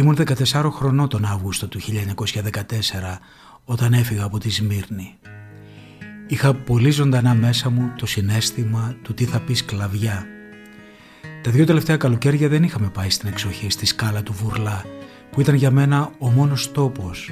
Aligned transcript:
Ήμουν 0.00 0.18
14 0.52 0.70
χρονών 0.72 1.08
τον 1.08 1.24
Αύγουστο 1.24 1.68
του 1.68 1.80
1914 1.80 1.84
όταν 3.64 3.92
έφυγα 3.92 4.24
από 4.24 4.38
τη 4.38 4.50
Σμύρνη. 4.50 5.18
Είχα 6.26 6.54
πολύ 6.54 6.90
ζωντανά 6.90 7.34
μέσα 7.34 7.70
μου 7.70 7.92
το 7.96 8.06
συνέστημα 8.06 8.96
του 9.02 9.14
τι 9.14 9.24
θα 9.24 9.40
πεις 9.40 9.58
σκλαβιά. 9.58 10.26
Τα 11.42 11.50
δύο 11.50 11.64
τελευταία 11.64 11.96
καλοκαίρια 11.96 12.48
δεν 12.48 12.62
είχαμε 12.62 12.88
πάει 12.88 13.10
στην 13.10 13.28
εξοχή 13.28 13.70
στη 13.70 13.86
σκάλα 13.86 14.22
του 14.22 14.32
Βουρλά 14.32 14.84
που 15.30 15.40
ήταν 15.40 15.54
για 15.54 15.70
μένα 15.70 16.10
ο 16.18 16.30
μόνος 16.30 16.72
τόπος 16.72 17.30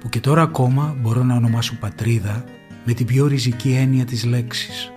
που 0.00 0.08
και 0.08 0.20
τώρα 0.20 0.42
ακόμα 0.42 0.96
μπορώ 1.00 1.22
να 1.22 1.36
ονομάσω 1.36 1.76
πατρίδα 1.80 2.44
με 2.84 2.92
την 2.92 3.06
πιο 3.06 3.26
ριζική 3.26 3.70
έννοια 3.70 4.04
της 4.04 4.24
λέξης. 4.24 4.92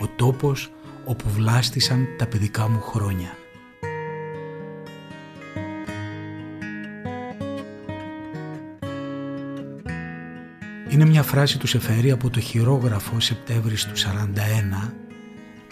Ο 0.00 0.06
τόπος 0.16 0.70
όπου 1.04 1.28
βλάστησαν 1.28 2.06
τα 2.18 2.26
παιδικά 2.26 2.68
μου 2.68 2.80
χρόνια. 2.80 3.45
Είναι 10.96 11.04
μια 11.04 11.22
φράση 11.22 11.58
του 11.58 11.66
Σεφέρη 11.66 12.10
από 12.10 12.30
το 12.30 12.40
χειρόγραφο 12.40 13.20
Σεπτέμβρης 13.20 13.84
του 13.84 13.96
41 13.96 14.90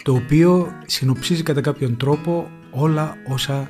το 0.03 0.13
οποίο 0.13 0.71
συνοψίζει 0.85 1.43
κατά 1.43 1.61
κάποιον 1.61 1.97
τρόπο 1.97 2.51
όλα 2.71 3.17
όσα 3.27 3.69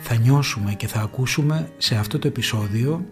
θα 0.00 0.14
νιώσουμε 0.14 0.74
και 0.74 0.86
θα 0.86 1.00
ακούσουμε 1.00 1.68
σε 1.76 1.96
αυτό 1.96 2.18
το 2.18 2.26
επεισόδιο 2.26 3.08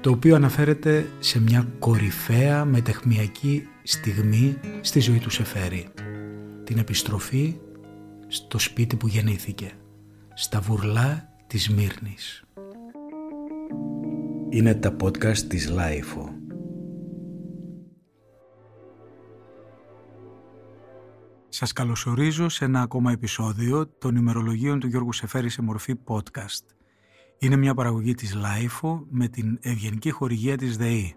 το 0.00 0.10
οποίο 0.10 0.34
αναφέρεται 0.34 1.06
σε 1.18 1.40
μια 1.40 1.68
κορυφαία 1.78 2.64
μετεχμιακή 2.64 3.68
στιγμή 3.82 4.58
στη 4.80 5.00
ζωή 5.00 5.18
του 5.18 5.30
Σεφέρη. 5.30 5.88
Την 6.64 6.78
επιστροφή 6.78 7.56
στο 8.26 8.58
σπίτι 8.58 8.96
που 8.96 9.06
γεννήθηκε, 9.06 9.70
στα 10.34 10.60
βουρλά 10.60 11.28
της 11.46 11.70
Μύρνης. 11.70 12.44
Είναι 14.48 14.74
τα 14.74 14.96
podcast 15.02 15.38
της 15.38 15.68
LiFO. 15.68 16.35
Σας 21.56 21.72
καλωσορίζω 21.72 22.48
σε 22.48 22.64
ένα 22.64 22.80
ακόμα 22.80 23.12
επεισόδιο 23.12 23.86
των 23.98 24.16
ημερολογίων 24.16 24.80
του 24.80 24.86
Γιώργου 24.86 25.12
Σεφέρη 25.12 25.48
σε 25.48 25.62
μορφή 25.62 25.94
podcast. 26.06 26.64
Είναι 27.38 27.56
μια 27.56 27.74
παραγωγή 27.74 28.14
της 28.14 28.36
LiFO 28.36 29.00
με 29.10 29.28
την 29.28 29.58
ευγενική 29.62 30.10
χορηγία 30.10 30.56
της 30.56 30.76
ΔΕΗ. 30.76 31.14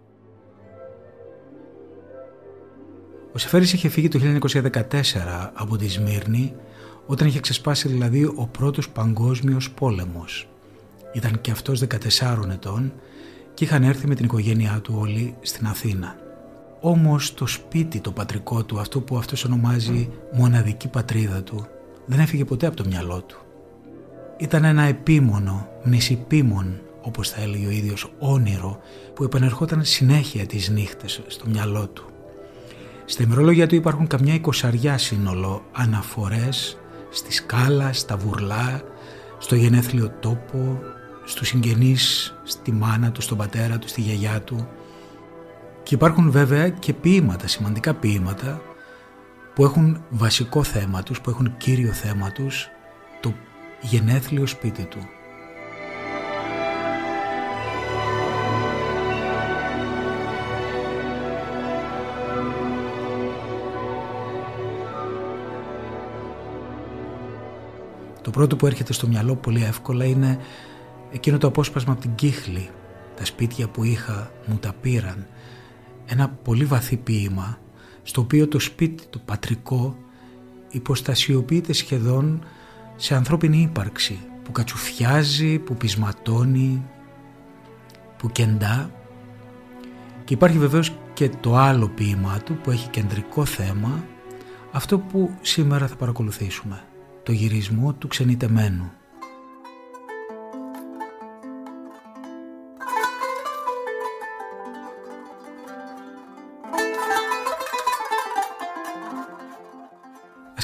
Ο 3.34 3.38
Σεφέρης 3.38 3.73
είχε 3.73 3.90
φύγει 3.90 4.08
το 4.08 4.20
1914 4.20 5.52
από 5.54 5.78
τη 5.78 5.88
Σμύρνη 5.88 6.56
όταν 7.06 7.28
είχε 7.28 7.40
ξεσπάσει 7.40 7.88
δηλαδή 7.88 8.23
ο 8.23 8.50
πρώτος 8.52 8.90
παγκόσμιος 8.90 9.72
πόλεμος. 9.72 10.50
Ήταν 11.14 11.42
και 11.42 11.52
αυτός 11.52 11.84
14 12.20 12.50
ετών 12.52 12.94
και 13.54 13.64
είχαν 13.64 13.84
έρθει 13.84 14.08
με 14.08 14.16
την 14.16 14.26
οικογένειά 14.26 14.80
του 14.82 14.95
όλοι 14.98 15.36
στην 15.42 15.67
Αθήνα. 15.67 16.28
Όμως 16.81 17.33
το 17.33 17.47
σπίτι 17.47 17.99
το 17.99 18.11
πατρικό 18.11 18.63
του, 18.63 18.80
αυτό 18.80 19.02
που 19.02 19.17
αυτός 19.17 19.44
ονομάζει 19.44 20.09
μοναδική 20.31 20.88
πατρίδα 20.88 21.44
του, 21.44 21.67
δεν 22.05 22.19
έφυγε 22.19 22.45
ποτέ 22.45 22.67
από 22.67 22.75
το 22.75 22.83
μυαλό 22.88 23.21
του. 23.21 23.38
Ήταν 24.38 24.63
ένα 24.63 24.83
επίμονο, 24.83 25.67
μνησιπίμον, 25.83 26.81
όπως 27.02 27.30
θα 27.30 27.41
έλεγε 27.41 27.67
ο 27.67 27.69
ίδιος, 27.69 28.11
όνειρο 28.19 28.80
που 29.13 29.23
επανερχόταν 29.23 29.83
συνέχεια 29.83 30.45
τις 30.45 30.69
νύχτες 30.69 31.21
στο 31.27 31.45
μυαλό 31.49 31.88
του. 31.88 32.05
Στα 33.05 33.23
ημερολόγια 33.23 33.67
του 33.67 33.75
υπάρχουν 33.75 34.08
καμιά 34.08 34.33
εικοσαριά 34.33 34.97
σύνολο 34.97 35.64
αναφορές 35.71 36.77
στη 37.09 37.33
σκάλα, 37.33 37.93
στα 37.93 38.17
βουρλά, 38.17 38.81
στο 39.38 39.55
γενέθλιο 39.55 40.09
τόπο, 40.19 40.80
στους 41.25 41.47
συγγενείς, 41.47 42.36
στη 42.43 42.71
μάνα 42.71 43.11
του, 43.11 43.21
στον 43.21 43.38
πατέρα 43.38 43.80
του, 43.80 43.88
στη 43.88 44.02
γιαγιά 44.02 44.41
του, 44.41 44.67
και 45.90 45.95
υπάρχουν 45.95 46.32
βέβαια 46.32 46.70
και 46.70 46.94
ποίηματα, 46.94 47.48
σημαντικά 47.48 47.94
ποίηματα 47.94 48.62
που 49.54 49.64
έχουν 49.64 50.04
βασικό 50.10 50.64
θέμα 50.64 51.04
τους, 51.04 51.22
που 51.22 51.30
έχουν 51.30 51.58
κύριο 51.58 51.92
θέμα 51.92 52.32
τους 52.32 52.70
το 53.22 53.33
γενέθλιο 53.82 54.45
σπίτι 54.45 54.83
του. 54.83 54.99
Το 68.22 68.30
πρώτο 68.30 68.55
που 68.55 68.66
έρχεται 68.66 68.94
στο 68.94 69.08
μυαλό 69.08 69.36
πολύ 69.36 69.64
εύκολα 69.64 70.05
είναι 70.05 70.39
εκείνο 71.11 71.38
το 71.38 71.48
απόσπασμα 71.48 71.92
από 71.92 72.02
την 72.02 72.16
Κύχλη. 72.16 72.70
Τα 73.16 73.26
σπίτια 73.26 73.67
που 73.67 73.83
είχα 73.83 74.32
μου 74.45 74.58
τα 74.58 74.73
πήραν 74.82 75.28
ένα 76.09 76.30
πολύ 76.30 76.65
βαθύ 76.65 76.97
ποίημα 76.97 77.58
στο 78.03 78.21
οποίο 78.21 78.47
το 78.47 78.59
σπίτι 78.59 79.03
το 79.09 79.20
πατρικό 79.25 79.97
υποστασιοποιείται 80.70 81.73
σχεδόν 81.73 82.43
σε 82.95 83.15
ανθρώπινη 83.15 83.61
ύπαρξη 83.61 84.19
που 84.43 84.52
κατσουφιάζει, 84.52 85.59
που 85.59 85.75
πισματώνει, 85.75 86.86
που 88.17 88.30
κεντά. 88.31 88.92
Και 90.23 90.33
υπάρχει 90.33 90.58
βεβαίως 90.58 90.95
και 91.14 91.30
το 91.30 91.55
άλλο 91.55 91.87
ποίημά 91.87 92.39
του 92.39 92.55
που 92.55 92.71
έχει 92.71 92.89
κεντρικό 92.89 93.45
θέμα 93.45 94.03
αυτό 94.71 94.99
που 94.99 95.31
σήμερα 95.42 95.87
θα 95.87 95.95
παρακολουθήσουμε 95.95 96.83
το 97.23 97.31
γυρισμό 97.31 97.93
του 97.93 98.08
ξενιτεμένου 98.08 98.92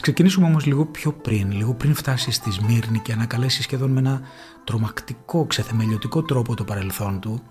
ξεκινήσουμε 0.06 0.46
όμως 0.46 0.66
λίγο 0.66 0.86
πιο 0.86 1.14
πριν, 1.14 1.52
λίγο 1.52 1.74
πριν 1.74 1.94
φτάσεις 1.94 2.36
στη 2.36 2.52
Σμύρνη 2.52 3.00
και 3.00 3.12
ανακαλέσεις 3.12 3.64
σχεδόν 3.64 3.92
με 3.92 4.00
ένα 4.00 4.22
τρομακτικό, 4.64 5.46
ξεθεμελιωτικό 5.46 6.24
τρόπο 6.24 6.56
το 6.56 6.64
παρελθόν 6.64 7.20
του, 7.20 7.42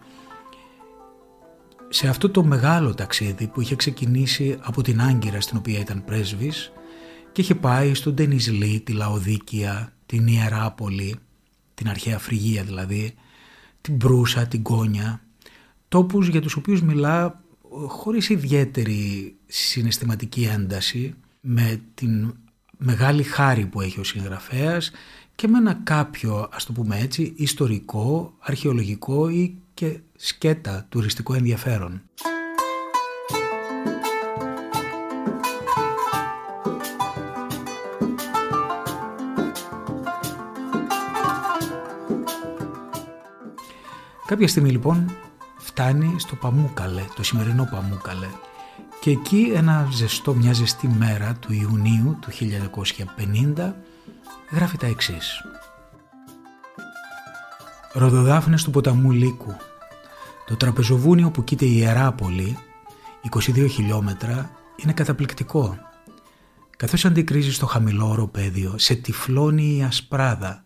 σε 1.88 2.08
αυτό 2.08 2.30
το 2.30 2.44
μεγάλο 2.44 2.94
ταξίδι 2.94 3.46
που 3.46 3.60
είχε 3.60 3.76
ξεκινήσει 3.76 4.58
από 4.60 4.82
την 4.82 5.00
Άγκυρα 5.00 5.40
στην 5.40 5.56
οποία 5.56 5.78
ήταν 5.78 6.04
πρέσβης 6.04 6.72
και 7.32 7.40
είχε 7.40 7.54
πάει 7.54 7.94
στον 7.94 8.14
Τενισλή, 8.14 8.80
τη 8.80 8.92
Λαοδίκια, 8.92 9.92
την 10.06 10.26
Ιεράπολη, 10.26 11.16
την 11.74 11.88
αρχαία 11.88 12.18
Φρυγία 12.18 12.62
δηλαδή, 12.62 13.14
την 13.80 13.96
Προύσα, 13.96 14.46
την 14.46 14.62
Κόνια, 14.62 15.20
τόπους 15.88 16.28
για 16.28 16.40
τους 16.40 16.56
οποίους 16.56 16.82
μιλά 16.82 17.42
χωρίς 17.88 18.28
ιδιαίτερη 18.28 19.34
συναισθηματική 19.46 20.48
ένταση, 20.52 21.14
με 21.40 21.80
την 21.94 22.34
μεγάλη 22.78 23.22
χάρη 23.22 23.66
που 23.66 23.80
έχει 23.80 24.00
ο 24.00 24.04
συγγραφέας 24.04 24.90
και 25.34 25.48
με 25.48 25.58
ένα 25.58 25.80
κάποιο, 25.84 26.48
ας 26.52 26.64
το 26.64 26.72
πούμε 26.72 26.98
έτσι, 26.98 27.34
ιστορικό, 27.36 28.34
αρχαιολογικό 28.40 29.28
ή 29.28 29.58
και 29.74 29.98
σκέτα 30.16 30.86
τουριστικό 30.88 31.34
ενδιαφέρον. 31.34 32.02
Κάποια 44.26 44.48
στιγμή 44.48 44.70
λοιπόν 44.70 45.16
φτάνει 45.56 46.14
στο 46.18 46.36
Παμούκαλε, 46.36 47.04
το 47.14 47.22
σημερινό 47.22 47.68
Παμούκαλε 47.70 48.26
και 49.04 49.10
εκεί 49.10 49.52
ένα 49.54 49.88
ζεστό, 49.92 50.34
μια 50.34 50.52
ζεστή 50.52 50.88
μέρα 50.88 51.34
του 51.34 51.52
Ιουνίου 51.52 52.18
του 52.20 52.30
1950 53.56 53.72
γράφει 54.52 54.76
τα 54.76 54.86
εξής. 54.86 55.44
Ροδοδάφνες 57.92 58.62
του 58.62 58.70
ποταμού 58.70 59.10
Λύκου. 59.10 59.56
Το 60.46 60.56
τραπεζοβούνιο 60.56 61.30
που 61.30 61.44
κείται 61.44 61.64
η 61.64 61.74
Ιεράπολη, 61.76 62.58
22 63.30 63.66
χιλιόμετρα, 63.70 64.50
είναι 64.76 64.92
καταπληκτικό. 64.92 65.78
Καθώς 66.76 67.04
αντικρίζει 67.04 67.52
στο 67.52 67.66
χαμηλό 67.66 68.08
οροπέδιο, 68.08 68.74
σε 68.78 68.94
τυφλώνει 68.94 69.76
η 69.76 69.82
ασπράδα, 69.82 70.64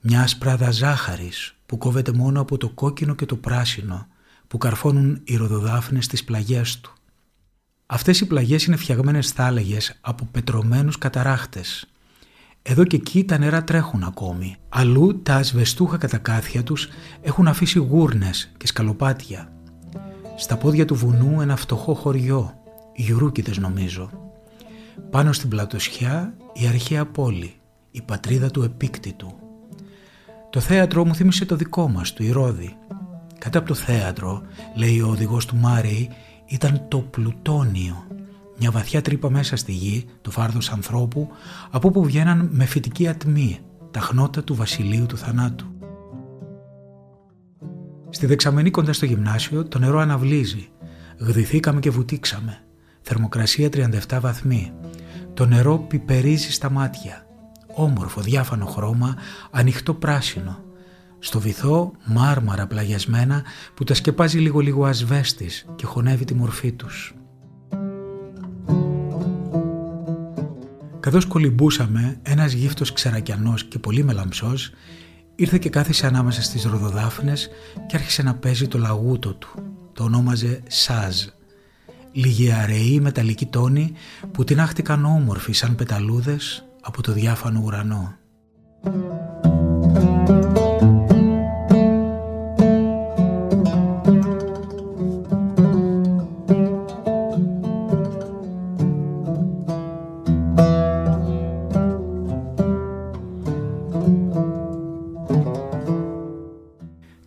μια 0.00 0.22
ασπράδα 0.22 0.70
ζάχαρης 0.70 1.56
που 1.66 1.78
κόβεται 1.78 2.12
μόνο 2.12 2.40
από 2.40 2.56
το 2.56 2.68
κόκκινο 2.68 3.14
και 3.14 3.26
το 3.26 3.36
πράσινο 3.36 4.06
που 4.48 4.58
καρφώνουν 4.58 5.20
οι 5.24 5.36
ροδοδάφνες 5.36 6.04
στις 6.04 6.24
πλαγιές 6.24 6.80
του. 6.80 6.94
Αυτές 7.92 8.20
οι 8.20 8.26
πλαγιές 8.26 8.64
είναι 8.64 8.76
φτιαγμένες 8.76 9.30
θάλαγες 9.30 9.98
από 10.00 10.28
πετρωμένους 10.30 10.98
καταράχτες. 10.98 11.86
Εδώ 12.62 12.84
και 12.84 12.96
εκεί 12.96 13.24
τα 13.24 13.38
νερά 13.38 13.64
τρέχουν 13.64 14.02
ακόμη. 14.02 14.56
Αλλού 14.68 15.22
τα 15.22 15.34
ασβεστούχα 15.34 15.96
κατακάθια 15.96 16.62
τους 16.62 16.88
έχουν 17.20 17.48
αφήσει 17.48 17.78
γούρνες 17.78 18.52
και 18.56 18.66
σκαλοπάτια. 18.66 19.52
Στα 20.36 20.56
πόδια 20.56 20.84
του 20.84 20.94
βουνού 20.94 21.40
ένα 21.40 21.56
φτωχό 21.56 21.94
χωριό, 21.94 22.54
Γιουρούκηδες 22.94 23.58
νομίζω. 23.58 24.10
Πάνω 25.10 25.32
στην 25.32 25.48
πλατοσιά 25.48 26.34
η 26.52 26.66
αρχαία 26.66 27.06
πόλη, 27.06 27.54
η 27.90 28.02
πατρίδα 28.02 28.50
του 28.50 28.62
επίκτητου. 28.62 29.32
Το 30.50 30.60
θέατρο 30.60 31.04
μου 31.04 31.14
θύμισε 31.14 31.44
το 31.44 31.56
δικό 31.56 31.88
μας, 31.88 32.12
του 32.12 32.22
Ηρώδη. 32.22 32.76
Κατά 33.38 33.58
από 33.58 33.68
το 33.68 33.74
θέατρο, 33.74 34.42
λέει 34.74 35.00
ο 35.00 35.08
οδηγός 35.08 35.46
του 35.46 35.56
Μάρι, 35.56 36.10
ήταν 36.50 36.84
το 36.88 36.98
πλουτόνιο. 36.98 38.06
Μια 38.58 38.70
βαθιά 38.70 39.02
τρύπα 39.02 39.30
μέσα 39.30 39.56
στη 39.56 39.72
γη, 39.72 40.04
το 40.22 40.30
φάρδος 40.30 40.70
ανθρώπου, 40.70 41.28
από 41.70 41.88
όπου 41.88 42.04
βγαίναν 42.04 42.48
με 42.52 42.64
φυτική 42.64 43.08
ατμή, 43.08 43.58
τα 43.90 44.00
χνότα 44.00 44.44
του 44.44 44.54
βασιλείου 44.54 45.06
του 45.06 45.16
θανάτου. 45.16 45.66
Στη 48.10 48.26
δεξαμενή 48.26 48.70
κοντά 48.70 48.92
στο 48.92 49.06
γυμνάσιο 49.06 49.64
το 49.64 49.78
νερό 49.78 49.98
αναβλύζει. 49.98 50.68
Γδυθήκαμε 51.18 51.80
και 51.80 51.90
βουτήξαμε. 51.90 52.62
Θερμοκρασία 53.00 53.68
37 54.08 54.18
βαθμοί. 54.20 54.72
Το 55.34 55.46
νερό 55.46 55.78
πιπερίζει 55.78 56.52
στα 56.52 56.70
μάτια. 56.70 57.26
Όμορφο 57.74 58.20
διάφανο 58.20 58.66
χρώμα, 58.66 59.16
ανοιχτό 59.50 59.94
πράσινο. 59.94 60.58
Στο 61.22 61.40
βυθό 61.40 61.92
μάρμαρα 62.04 62.66
πλαγιασμένα 62.66 63.42
που 63.74 63.84
τα 63.84 63.94
σκεπάζει 63.94 64.38
λίγο 64.38 64.60
λίγο 64.60 64.84
ασβέστης 64.84 65.66
και 65.76 65.86
χωνεύει 65.86 66.24
τη 66.24 66.34
μορφή 66.34 66.72
τους. 66.72 67.14
Καθώς 71.00 71.26
κολυμπούσαμε, 71.26 72.18
ένας 72.22 72.52
γύφτος 72.52 72.92
ξερακιανός 72.92 73.64
και 73.64 73.78
πολύ 73.78 74.04
μελαμψός 74.04 74.72
ήρθε 75.34 75.58
και 75.58 75.68
κάθισε 75.68 76.06
ανάμεσα 76.06 76.42
στις 76.42 76.64
ροδοδάφνες 76.64 77.48
και 77.86 77.96
άρχισε 77.96 78.22
να 78.22 78.34
παίζει 78.34 78.68
το 78.68 78.78
λαγούτο 78.78 79.34
του. 79.34 79.48
Το 79.92 80.04
ονόμαζε 80.04 80.62
«Σάζ». 80.66 81.16
Λίγοι 82.12 82.52
αραιοί 82.52 83.00
μεταλλικοί 83.00 83.46
τόνοι 83.46 83.92
που 84.32 84.44
την 84.44 84.60
άχτηκαν 84.60 85.04
όμορφοι 85.04 85.52
σαν 85.52 85.74
πεταλούδες 85.74 86.64
από 86.80 87.02
το 87.02 87.12
διάφανο 87.12 87.62
ουρανό. 87.64 88.14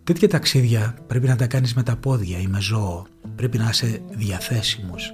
Τέτοια 0.04 0.28
ταξίδια 0.28 0.94
πρέπει 1.06 1.26
να 1.26 1.36
τα 1.36 1.46
κάνεις 1.46 1.74
με 1.74 1.82
τα 1.82 1.96
πόδια 1.96 2.38
ή 2.38 2.46
με 2.46 2.60
ζώο. 2.60 3.06
Πρέπει 3.36 3.58
να 3.58 3.68
είσαι 3.68 4.02
διαθέσιμος. 4.10 5.12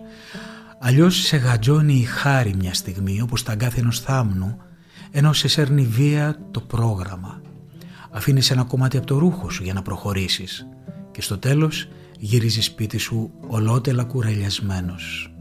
Αλλιώς 0.80 1.16
σε 1.16 1.36
γατζώνει 1.36 1.94
η 1.94 2.02
χάρη 2.02 2.54
μια 2.58 2.74
στιγμή 2.74 3.20
όπως 3.20 3.42
τα 3.42 3.52
αγκάθι 3.52 3.80
ενός 3.80 4.00
θάμνου 4.00 4.56
ενώ 5.10 5.32
σε 5.32 5.48
σέρνει 5.48 5.82
βία 5.82 6.38
το 6.50 6.60
πρόγραμμα. 6.60 7.40
Αφήνεις 8.10 8.50
ένα 8.50 8.62
κομμάτι 8.62 8.96
από 8.96 9.06
το 9.06 9.18
ρούχο 9.18 9.50
σου 9.50 9.62
για 9.62 9.72
να 9.72 9.82
προχωρήσεις 9.82 10.66
και 11.10 11.22
στο 11.22 11.38
τέλος 11.38 11.88
γυρίζεις 12.18 12.64
σπίτι 12.64 12.98
σου 12.98 13.30
ολότελα 13.46 14.04
κουρελιασμένος. 14.04 15.34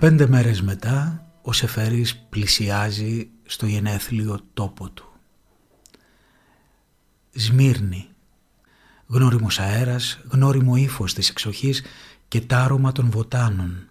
15 0.00 0.26
μέρες 0.28 0.62
μετά 0.62 1.26
ο 1.42 1.52
Σεφέρης 1.52 2.16
πλησιάζει 2.16 3.28
στο 3.44 3.66
γενέθλιο 3.66 4.40
τόπο 4.54 4.90
του. 4.90 5.12
Σμύρνη. 7.32 8.08
Γνώριμος 9.06 9.58
αέρας, 9.58 10.20
γνώριμο 10.28 10.76
ύφος 10.76 11.14
της 11.14 11.28
εξοχής 11.28 11.82
και 12.28 12.40
τάρωμα 12.40 12.92
των 12.92 13.10
βοτάνων. 13.10 13.88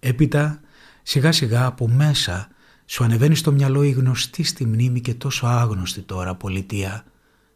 Έπειτα 0.00 0.60
σιγά 1.02 1.32
σιγά 1.32 1.66
από 1.66 1.88
μέσα 1.88 2.48
σου 2.86 3.04
ανεβαίνει 3.04 3.34
στο 3.34 3.52
μυαλό 3.52 3.82
η 3.82 3.90
γνωστή 3.90 4.42
στη 4.42 4.66
μνήμη 4.66 5.00
και 5.00 5.14
τόσο 5.14 5.46
άγνωστη 5.46 6.00
τώρα 6.00 6.34
πολιτεία. 6.34 7.04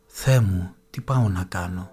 Θεέ 0.07 0.41
μου, 0.41 0.75
τι 0.91 1.01
πάω 1.01 1.29
να 1.29 1.45
κάνω. 1.45 1.91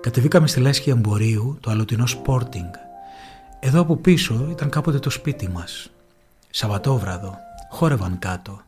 Κατεβήκαμε 0.00 0.46
στη 0.46 0.60
λέσχη 0.60 0.90
εμπορίου, 0.90 1.58
το 1.60 1.70
αλωτινό 1.70 2.04
Sporting. 2.06 2.70
Εδώ 3.60 3.80
από 3.80 3.96
πίσω 3.96 4.48
ήταν 4.50 4.70
κάποτε 4.70 4.98
το 4.98 5.10
σπίτι 5.10 5.48
μας. 5.48 5.90
Σαββατόβραδο, 6.50 7.36
χόρευαν 7.70 8.18
κάτω. 8.18 8.60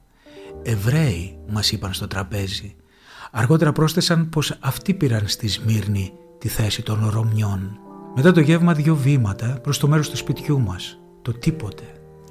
Εβραίοι 0.63 1.37
μας 1.49 1.73
είπαν 1.73 1.93
στο 1.93 2.07
τραπέζι. 2.07 2.77
Αργότερα 3.31 3.73
πρόσθεσαν 3.73 4.29
πως 4.29 4.57
αυτοί 4.61 4.95
πήραν 4.95 5.29
στη 5.29 5.49
Σμύρνη 5.49 6.13
τη 6.39 6.49
θέση 6.49 6.83
των 6.83 7.09
Ρωμιών. 7.09 7.79
Μετά 8.15 8.33
το 8.33 8.41
γεύμα 8.41 8.73
δύο 8.73 8.97
βήματα 8.97 9.59
προς 9.63 9.79
το 9.79 9.89
μέρος 9.89 10.11
του 10.11 10.17
σπιτιού 10.17 10.61
μας. 10.61 10.99
Το 11.23 11.33
τίποτε. 11.33 11.85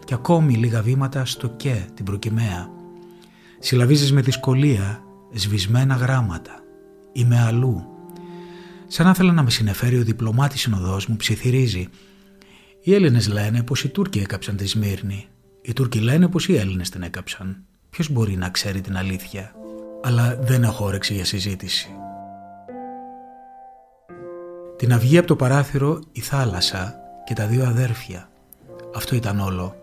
Και 0.06 0.14
ακόμη 0.14 0.54
λίγα 0.54 0.82
βήματα 0.82 1.26
στο 1.26 1.48
και 1.48 1.82
την 1.94 2.06
προκυμαία. 2.06 2.70
Συλλαβίζεις 3.60 4.12
με 4.12 4.22
δυσκολία 4.22 5.04
σβησμένα 5.34 5.96
γράμματα. 5.96 6.60
Είμαι 7.14 7.40
αλλού 7.40 7.91
Σαν 8.94 9.06
να 9.06 9.12
ήθελα 9.12 9.32
να 9.32 9.44
με 9.44 9.50
συνεφέρει 9.50 9.98
ο 10.00 10.04
διπλωμάτης 10.04 10.62
συνοδός 10.62 11.06
μου 11.06 11.16
ψιθυρίζει. 11.16 11.88
Οι 12.82 12.94
Έλληνες 12.94 13.28
λένε 13.28 13.64
πως 13.64 13.84
οι 13.84 13.90
Τούρκοι 13.90 14.20
έκαψαν 14.20 14.56
τη 14.58 14.68
Σμύρνη. 14.68 15.28
Οι 15.62 15.74
Τούρκοι 15.74 16.00
λένε 16.00 16.28
πως 16.28 16.48
οι 16.48 16.56
Έλληνες 16.56 16.90
την 16.90 17.02
έκαψαν. 17.02 17.64
Ποιος 17.90 18.10
μπορεί 18.10 18.36
να 18.36 18.50
ξέρει 18.50 18.82
την 18.82 18.98
αλήθεια; 18.98 19.52
Αλλά 20.04 20.36
δεν 20.42 20.64
έχω 20.64 20.86
όρεξη 20.86 21.14
για 21.14 21.26
συζήτηση. 21.26 21.90
Την 24.78 24.94
αυγή 24.94 25.18
από 25.18 25.28
το 25.28 25.36
παράθυρο 25.36 26.00
η 26.12 26.20
θάλασσα 26.20 26.96
και 27.26 27.34
τα 27.34 27.46
δύο 27.46 27.66
αδέρφια. 27.66 28.30
Αυτό 28.96 29.16
ήταν 29.16 29.40
όλο. 29.40 29.76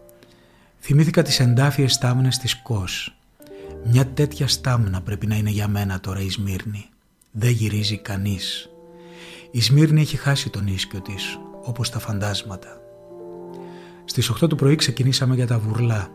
Θυμήθηκα 0.81 1.23
τις 1.23 1.41
εντάφιες 1.41 1.93
στάμνες 1.93 2.39
της 2.39 2.63
Κος. 2.63 3.17
Μια 3.85 4.07
τέτοια 4.07 4.49
στάμνα 4.49 5.01
πρέπει 5.01 5.27
να 5.27 5.37
είναι 5.37 5.51
για 5.51 5.69
μένα 5.69 6.01
τώρα 6.01 6.21
η 6.21 6.31
Σμύρνη. 6.31 6.89
Δεν 7.31 7.51
γυρίζει 7.51 7.99
κανείς. 7.99 8.71
Η 9.51 9.61
Σμύρνη 9.61 10.01
έχει 10.01 10.17
χάσει 10.17 10.51
τον 10.51 10.67
ίσκιο 10.67 11.01
της, 11.01 11.39
όπως 11.63 11.91
τα 11.91 11.99
φαντάσματα. 11.99 12.81
Στις 14.05 14.31
8 14.31 14.49
του 14.49 14.57
πρωί 14.57 14.75
ξεκινήσαμε 14.75 15.35
για 15.35 15.47
τα 15.47 15.59
βουρλά. 15.59 16.09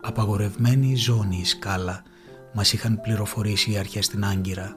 Απαγορευμένη 0.00 0.96
ζώνη 0.96 1.36
η 1.36 1.44
σκάλα, 1.44 2.02
μας 2.52 2.72
είχαν 2.72 3.00
πληροφορήσει 3.00 3.72
οι 3.72 3.78
αρχές 3.78 4.04
στην 4.04 4.24
Άγκυρα. 4.24 4.76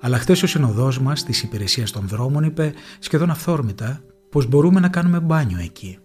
Αλλά 0.00 0.18
χτες 0.18 0.42
ο 0.42 0.46
συνοδός 0.46 1.00
μας 1.00 1.24
της 1.24 1.42
υπηρεσίας 1.42 1.90
των 1.90 2.08
δρόμων 2.08 2.44
είπε 2.44 2.72
σχεδόν 2.98 3.30
αυθόρμητα 3.30 4.00
πως 4.30 4.46
μπορούμε 4.46 4.80
να 4.80 4.88
κάνουμε 4.88 5.20
μπάνιο 5.20 5.58
εκεί. 5.58 5.98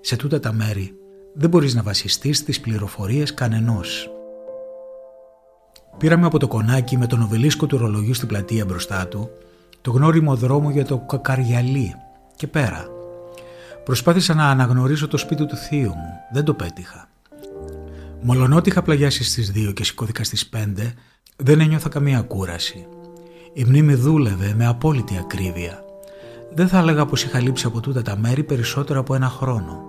Σε 0.00 0.16
τούτα 0.16 0.40
τα 0.40 0.52
μέρη 0.52 0.94
δεν 1.34 1.48
μπορείς 1.48 1.74
να 1.74 1.82
βασιστείς 1.82 2.38
στις 2.38 2.60
πληροφορίες 2.60 3.34
κανενός. 3.34 4.10
Πήραμε 5.98 6.26
από 6.26 6.38
το 6.38 6.48
κονάκι 6.48 6.96
με 6.96 7.06
τον 7.06 7.22
οβελίσκο 7.22 7.66
του 7.66 7.78
ρολογιού 7.78 8.14
στην 8.14 8.28
πλατεία 8.28 8.64
μπροστά 8.64 9.08
του 9.08 9.30
το 9.86 9.92
γνώριμο 9.92 10.34
δρόμο 10.34 10.70
για 10.70 10.84
το 10.84 10.98
Κακαριαλί 10.98 11.94
και 12.36 12.46
πέρα. 12.46 12.84
Προσπάθησα 13.84 14.34
να 14.34 14.50
αναγνωρίσω 14.50 15.08
το 15.08 15.16
σπίτι 15.16 15.46
του 15.46 15.56
θείου 15.56 15.88
μου. 15.88 16.12
Δεν 16.32 16.44
το 16.44 16.54
πέτυχα. 16.54 17.08
Μολονότι 18.20 18.68
είχα 18.68 18.82
πλαγιάσει 18.82 19.24
στις 19.24 19.52
2 19.54 19.72
και 19.74 19.84
σηκώθηκα 19.84 20.24
στις 20.24 20.48
5, 20.52 20.92
δεν 21.36 21.60
ένιωθα 21.60 21.88
καμία 21.88 22.20
κούραση. 22.20 22.86
Η 23.52 23.64
μνήμη 23.64 23.94
δούλευε 23.94 24.54
με 24.56 24.66
απόλυτη 24.66 25.18
ακρίβεια. 25.18 25.84
Δεν 26.54 26.68
θα 26.68 26.78
έλεγα 26.78 27.06
πως 27.06 27.24
είχα 27.24 27.40
λείψει 27.40 27.66
από 27.66 27.80
τούτα 27.80 28.02
τα 28.02 28.16
μέρη 28.16 28.42
περισσότερο 28.42 29.00
από 29.00 29.14
ένα 29.14 29.28
χρόνο. 29.28 29.84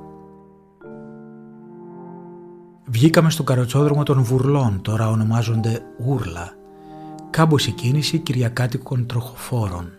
Βγήκαμε 2.85 3.29
στο 3.29 3.43
καροτσόδρομο 3.43 4.03
των 4.03 4.23
Βουρλών, 4.23 4.81
τώρα 4.81 5.09
ονομάζονται 5.09 5.81
Ούρλα, 6.05 6.56
κάμποση 7.37 7.71
κίνηση 7.71 8.17
κυριακάτικων 8.17 9.05
τροχοφόρων. 9.05 9.91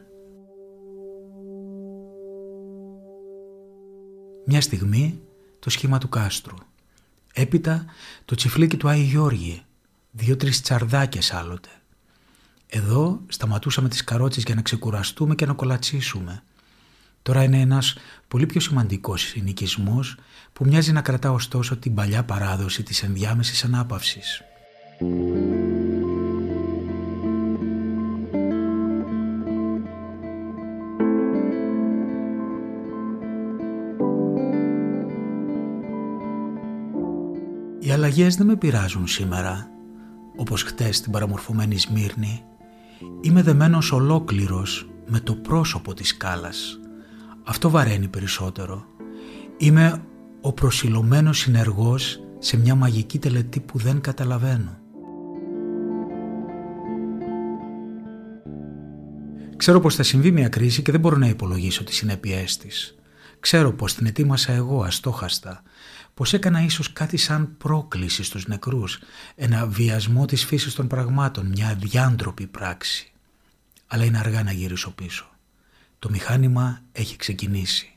Μια 4.46 4.60
στιγμή 4.60 5.20
το 5.58 5.70
σχήμα 5.70 5.98
του 5.98 6.08
κάστρου. 6.08 6.56
Έπειτα 7.32 7.84
το 8.24 8.34
τσιφλίκι 8.34 8.76
του 8.76 8.88
Άι 8.88 9.02
Γιώργη, 9.02 9.62
δύο-τρεις 10.10 10.62
τσαρδάκες 10.62 11.32
άλλοτε. 11.32 11.68
Εδώ 12.66 13.20
σταματούσαμε 13.28 13.88
τις 13.88 14.04
καρότσες 14.04 14.42
για 14.42 14.54
να 14.54 14.62
ξεκουραστούμε 14.62 15.34
και 15.34 15.46
να 15.46 15.52
κολατσίσουμε. 15.52 16.42
Τώρα 17.22 17.42
είναι 17.42 17.60
ένας 17.60 17.96
πολύ 18.28 18.46
πιο 18.46 18.60
σημαντικός 18.60 19.22
συνοικισμός 19.22 20.16
που 20.52 20.64
μοιάζει 20.64 20.92
να 20.92 21.00
κρατά 21.00 21.32
ωστόσο 21.32 21.76
την 21.76 21.94
παλιά 21.94 22.24
παράδοση 22.24 22.82
της 22.82 23.02
ενδιάμεσης 23.02 23.64
ανάπαυσης. 23.64 24.42
Αλλαγές 38.18 38.36
δεν 38.36 38.46
με 38.46 38.56
πειράζουν 38.56 39.06
σήμερα, 39.06 39.68
όπως 40.36 40.62
χτες 40.62 40.96
στην 40.96 41.12
παραμορφωμένη 41.12 41.78
Σμύρνη. 41.78 42.42
Είμαι 43.20 43.42
δεμένος 43.42 43.92
ολόκληρος 43.92 44.90
με 45.06 45.20
το 45.20 45.34
πρόσωπο 45.34 45.94
της 45.94 46.08
σκάλας. 46.08 46.80
Αυτό 47.44 47.70
βαραίνει 47.70 48.08
περισσότερο. 48.08 48.84
Είμαι 49.56 50.02
ο 50.40 50.52
προσιλωμένος 50.52 51.38
συνεργός 51.38 52.20
σε 52.38 52.56
μια 52.56 52.74
μαγική 52.74 53.18
τελετή 53.18 53.60
που 53.60 53.78
δεν 53.78 54.00
καταλαβαίνω. 54.00 54.78
Ξέρω 59.56 59.80
πως 59.80 59.94
θα 59.94 60.02
συμβεί 60.02 60.30
μια 60.30 60.48
κρίση 60.48 60.82
και 60.82 60.90
δεν 60.90 61.00
μπορώ 61.00 61.16
να 61.16 61.28
υπολογίσω 61.28 61.84
τις 61.84 61.96
συνέπειές 61.96 62.56
της. 62.56 62.94
Ξέρω 63.40 63.72
πως 63.72 63.94
την 63.94 64.06
ετοίμασα 64.06 64.52
εγώ 64.52 64.82
αστόχαστα, 64.82 65.62
πως 66.18 66.32
έκανα 66.32 66.62
ίσως 66.62 66.92
κάτι 66.92 67.16
σαν 67.16 67.56
πρόκληση 67.56 68.22
στους 68.22 68.46
νεκρούς, 68.46 68.98
ένα 69.34 69.66
βιασμό 69.66 70.24
της 70.24 70.44
φύσης 70.44 70.74
των 70.74 70.86
πραγμάτων, 70.86 71.46
μια 71.46 71.74
διάντροπη 71.74 72.46
πράξη. 72.46 73.12
Αλλά 73.86 74.04
είναι 74.04 74.18
αργά 74.18 74.42
να 74.42 74.52
γυρίσω 74.52 74.90
πίσω. 74.90 75.28
Το 75.98 76.10
μηχάνημα 76.10 76.82
έχει 76.92 77.16
ξεκινήσει. 77.16 77.96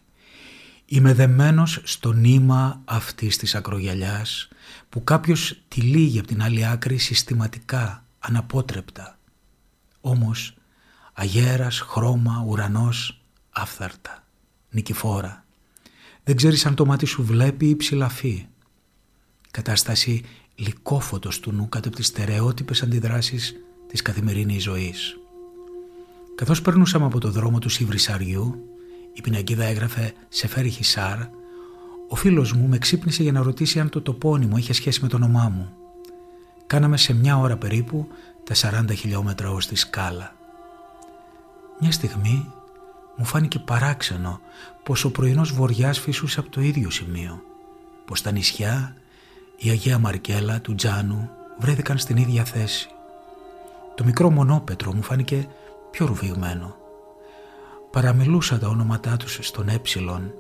Είμαι 0.86 1.14
δεμένος 1.14 1.82
στο 1.84 2.14
νήμα 2.14 2.82
αυτής 2.86 3.38
της 3.38 3.56
ακρογιαλιάς 3.56 4.48
που 4.90 5.04
κάποιος 5.04 5.62
τυλίγει 5.68 6.20
από 6.20 6.28
την 6.28 6.42
άλλη 6.42 6.66
άκρη 6.66 6.98
συστηματικά, 6.98 8.06
αναπότρεπτα. 8.20 9.18
Όμως 10.02 10.54
αγέρας, 11.14 11.80
χρώμα, 11.80 12.44
ουρανός, 12.48 13.22
άφθαρτα, 13.52 14.24
νικηφόρα. 14.70 15.41
Δεν 16.32 16.40
ξέρεις 16.40 16.66
αν 16.66 16.76
το 16.76 16.86
μάτι 16.86 17.06
σου 17.06 17.24
βλέπει 17.24 17.66
ή 17.66 17.76
ψηλαφεί. 17.76 18.48
Κατάσταση 19.52 20.22
λυκόφωτος 20.56 21.40
του 21.40 21.52
νου 21.52 21.70
κάτω 21.70 21.88
από 21.88 21.98
τις 21.98 22.08
στερεότυπες 22.08 22.84
αντιδράσεις 22.84 23.56
της 23.88 24.02
καθημερινής 24.02 24.64
ζωής. 24.64 25.18
Καθώς 26.36 26.62
περνούσαμε 26.62 27.06
από 27.06 27.20
το 27.20 27.32
δρόμο 27.32 27.60
του 27.60 27.70
Σιβρισαριού, 27.70 28.64
η 29.14 29.22
πινακίδα 29.22 29.64
έγραφε 29.64 30.14
«Σε 30.30 30.48
φέρει 30.48 30.70
Χισάρ», 30.70 31.20
ο 32.10 32.16
φίλος 32.16 32.54
μου 32.54 32.68
με 32.68 32.78
ξύπνησε 32.78 33.24
για 33.24 33.32
να 33.32 33.42
ρωτήσει 33.42 33.80
αν 33.80 33.90
το 33.90 34.02
τοπόνιμο 34.02 34.58
είχε 34.58 34.74
σχέση 34.74 35.02
με 35.02 35.08
το 35.08 35.16
όνομά 35.16 35.50
μου. 35.50 35.74
Κάναμε 36.68 36.98
σε 36.98 37.14
μια 37.14 37.38
ώρα 37.38 37.58
περίπου 37.58 38.08
τα 38.44 38.84
40 38.90 38.96
χιλιόμετρα 38.96 39.52
ως 39.52 39.68
τη 39.68 39.76
σκάλα. 39.76 40.36
Μια 41.80 41.92
στιγμή 41.92 42.54
μου 43.22 43.28
φάνηκε 43.28 43.60
παράξενο 43.60 44.40
πως 44.84 45.04
ο 45.04 45.12
πρωινός 45.12 45.54
βοριάς 45.54 46.00
φυσούσε 46.00 46.40
από 46.40 46.50
το 46.50 46.62
ίδιο 46.62 46.90
σημείο, 46.90 47.42
πως 48.06 48.22
τα 48.22 48.32
νησιά, 48.32 48.96
η 49.58 49.70
Αγία 49.70 49.98
Μαρκέλα 49.98 50.62
του 50.62 50.76
Τζάνου 50.76 51.30
βρέθηκαν 51.58 51.98
στην 51.98 52.18
ίδια 52.18 52.44
θέση. 52.44 52.90
Το 53.96 54.04
μικρό 54.04 54.30
μονόπετρο 54.30 54.94
μου 54.94 55.02
φάνηκε 55.02 55.48
πιο 55.92 56.06
ρουβηγμένο. 56.06 56.76
Παραμιλούσα 57.92 58.58
τα 58.58 58.68
ονόματά 58.68 59.18
τους 59.18 59.40
στον 59.42 59.70
έψιλον, 59.70 60.34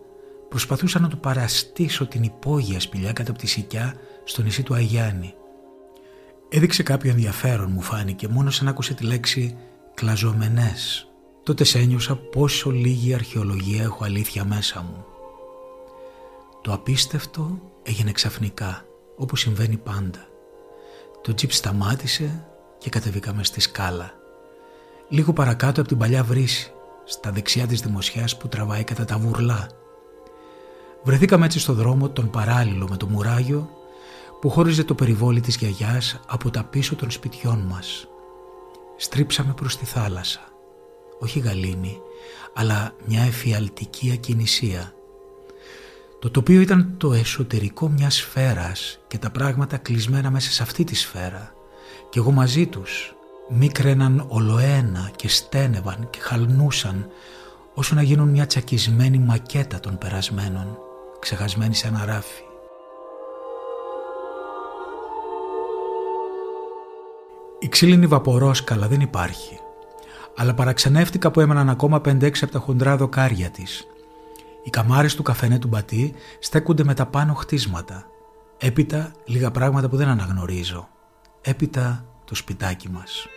προσπαθούσα 0.49 0.99
να 0.99 1.07
του 1.07 1.17
παραστήσω 1.17 2.07
την 2.07 2.23
υπόγεια 2.23 2.79
σπηλιά 2.79 3.13
κάτω 3.13 3.31
από 3.31 3.39
τη 3.39 3.47
σικιά 3.47 3.93
στο 4.23 4.41
νησί 4.41 4.63
του 4.63 4.73
Αγιάννη. 4.73 5.33
Έδειξε 6.49 6.83
κάποιο 6.83 7.11
ενδιαφέρον 7.11 7.71
μου 7.71 7.81
φάνηκε 7.81 8.27
μόνο 8.27 8.49
σαν 8.49 8.67
άκουσε 8.67 8.93
τη 8.93 9.03
λέξη 9.03 9.57
«κλαζομενές» 9.93 11.10
τότε 11.43 11.65
ένιωσα 11.73 12.15
πόσο 12.15 12.69
λίγη 12.69 13.13
αρχαιολογία 13.13 13.83
έχω 13.83 14.03
αλήθεια 14.03 14.45
μέσα 14.45 14.81
μου. 14.81 15.05
Το 16.61 16.73
απίστευτο 16.73 17.59
έγινε 17.83 18.11
ξαφνικά, 18.11 18.85
όπως 19.15 19.39
συμβαίνει 19.39 19.77
πάντα. 19.77 20.27
Το 21.21 21.33
τζιπ 21.33 21.51
σταμάτησε 21.51 22.47
και 22.77 22.89
κατεβήκαμε 22.89 23.43
στη 23.43 23.59
σκάλα. 23.59 24.13
Λίγο 25.09 25.33
παρακάτω 25.33 25.79
από 25.79 25.89
την 25.89 25.97
παλιά 25.97 26.23
βρύση, 26.23 26.71
στα 27.05 27.31
δεξιά 27.31 27.67
της 27.67 27.81
δημοσιάς 27.81 28.37
που 28.37 28.47
τραβάει 28.47 28.83
κατά 28.83 29.05
τα 29.05 29.17
βουρλά. 29.17 29.69
Βρεθήκαμε 31.03 31.45
έτσι 31.45 31.59
στο 31.59 31.73
δρόμο 31.73 32.09
τον 32.09 32.29
παράλληλο 32.29 32.87
με 32.89 32.97
το 32.97 33.07
μουράγιο 33.07 33.69
που 34.41 34.49
χώριζε 34.49 34.83
το 34.83 34.95
περιβόλι 34.95 35.41
της 35.41 35.55
γιαγιάς 35.55 36.19
από 36.27 36.49
τα 36.49 36.63
πίσω 36.63 36.95
των 36.95 37.11
σπιτιών 37.11 37.59
μας. 37.59 38.07
Στρίψαμε 38.97 39.53
προς 39.53 39.77
τη 39.77 39.85
θάλασσα 39.85 40.50
όχι 41.21 41.39
γαλήνη, 41.39 41.97
αλλά 42.53 42.95
μια 43.05 43.21
εφιαλτική 43.21 44.11
ακινησία. 44.13 44.93
Το 46.19 46.31
τοπίο 46.31 46.61
ήταν 46.61 46.93
το 46.97 47.13
εσωτερικό 47.13 47.89
μιας 47.89 48.15
σφαίρας 48.15 48.99
και 49.07 49.17
τα 49.17 49.29
πράγματα 49.29 49.77
κλεισμένα 49.77 50.31
μέσα 50.31 50.51
σε 50.51 50.63
αυτή 50.63 50.83
τη 50.83 50.95
σφαίρα 50.95 51.53
και 52.09 52.19
εγώ 52.19 52.31
μαζί 52.31 52.67
τους 52.67 53.15
μίκραιναν 53.49 54.25
ολοένα 54.27 55.11
και 55.15 55.27
στένευαν 55.27 56.07
και 56.09 56.19
χαλνούσαν 56.19 57.07
όσο 57.73 57.95
να 57.95 58.01
γίνουν 58.01 58.29
μια 58.29 58.45
τσακισμένη 58.45 59.17
μακέτα 59.17 59.79
των 59.79 59.97
περασμένων, 59.97 60.77
ξεχασμένη 61.19 61.75
σε 61.75 61.87
ένα 61.87 62.05
ράφι. 62.05 62.41
Η 67.59 67.67
ξύλινη 67.67 68.07
βαπορόσκαλα 68.07 68.87
δεν 68.87 69.01
υπάρχει 69.01 69.60
αλλά 70.35 70.53
παραξενεύτηκα 70.53 71.31
που 71.31 71.39
έμεναν 71.39 71.69
ακόμα 71.69 72.01
5-6 72.05 72.31
από 72.41 72.51
τα 72.51 72.59
χοντρά 72.59 72.97
δοκάρια 72.97 73.49
της. 73.49 73.87
Οι 74.63 74.69
καμάρες 74.69 75.15
του 75.15 75.23
καφενέ 75.23 75.59
του 75.59 75.67
μπατί 75.67 76.13
στέκονται 76.39 76.83
με 76.83 76.93
τα 76.93 77.05
πάνω 77.05 77.33
χτίσματα. 77.33 78.05
Έπειτα 78.57 79.11
λίγα 79.25 79.51
πράγματα 79.51 79.89
που 79.89 79.95
δεν 79.95 80.07
αναγνωρίζω. 80.07 80.87
Έπειτα 81.41 82.05
το 82.25 82.35
σπιτάκι 82.35 82.89
μας. 82.89 83.27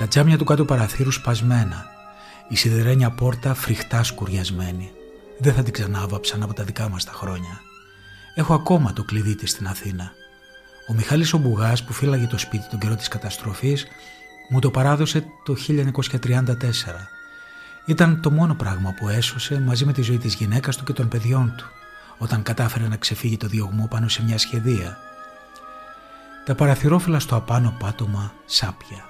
Τα 0.00 0.08
τζάμια 0.08 0.38
του 0.38 0.44
κάτω 0.44 0.64
παραθύρου 0.64 1.10
σπασμένα. 1.10 1.86
Η 2.48 2.56
σιδερένια 2.56 3.10
πόρτα 3.10 3.54
φρικτά 3.54 4.02
σκουριασμένη. 4.02 4.90
Δεν 5.38 5.54
θα 5.54 5.62
την 5.62 5.72
ξανάβαψαν 5.72 6.42
από 6.42 6.54
τα 6.54 6.64
δικά 6.64 6.88
μας 6.88 7.04
τα 7.04 7.12
χρόνια. 7.12 7.60
Έχω 8.34 8.54
ακόμα 8.54 8.92
το 8.92 9.04
κλειδί 9.04 9.34
της 9.34 9.50
στην 9.50 9.66
Αθήνα. 9.66 10.12
Ο 10.90 10.94
Μιχάλης 10.94 11.32
ο 11.32 11.38
Μπουγάς 11.38 11.84
που 11.84 11.92
φύλαγε 11.92 12.26
το 12.26 12.38
σπίτι 12.38 12.68
τον 12.70 12.78
καιρό 12.78 12.96
της 12.96 13.08
καταστροφής 13.08 13.86
μου 14.50 14.58
το 14.58 14.70
παράδοσε 14.70 15.24
το 15.44 15.54
1934. 15.54 17.08
Ήταν 17.86 18.20
το 18.20 18.30
μόνο 18.30 18.54
πράγμα 18.54 18.94
που 18.98 19.08
έσωσε 19.08 19.60
μαζί 19.60 19.84
με 19.84 19.92
τη 19.92 20.02
ζωή 20.02 20.18
της 20.18 20.34
γυναίκας 20.34 20.76
του 20.76 20.84
και 20.84 20.92
των 20.92 21.08
παιδιών 21.08 21.54
του 21.56 21.66
όταν 22.18 22.42
κατάφερε 22.42 22.88
να 22.88 22.96
ξεφύγει 22.96 23.36
το 23.36 23.46
διωγμό 23.46 23.86
πάνω 23.90 24.08
σε 24.08 24.22
μια 24.24 24.38
σχεδία. 24.38 24.98
Τα 26.44 26.54
παραθυρόφυλλα 26.54 27.18
στο 27.18 27.36
απάνω 27.36 27.76
πάτωμα 27.78 28.32
σάπια 28.46 29.09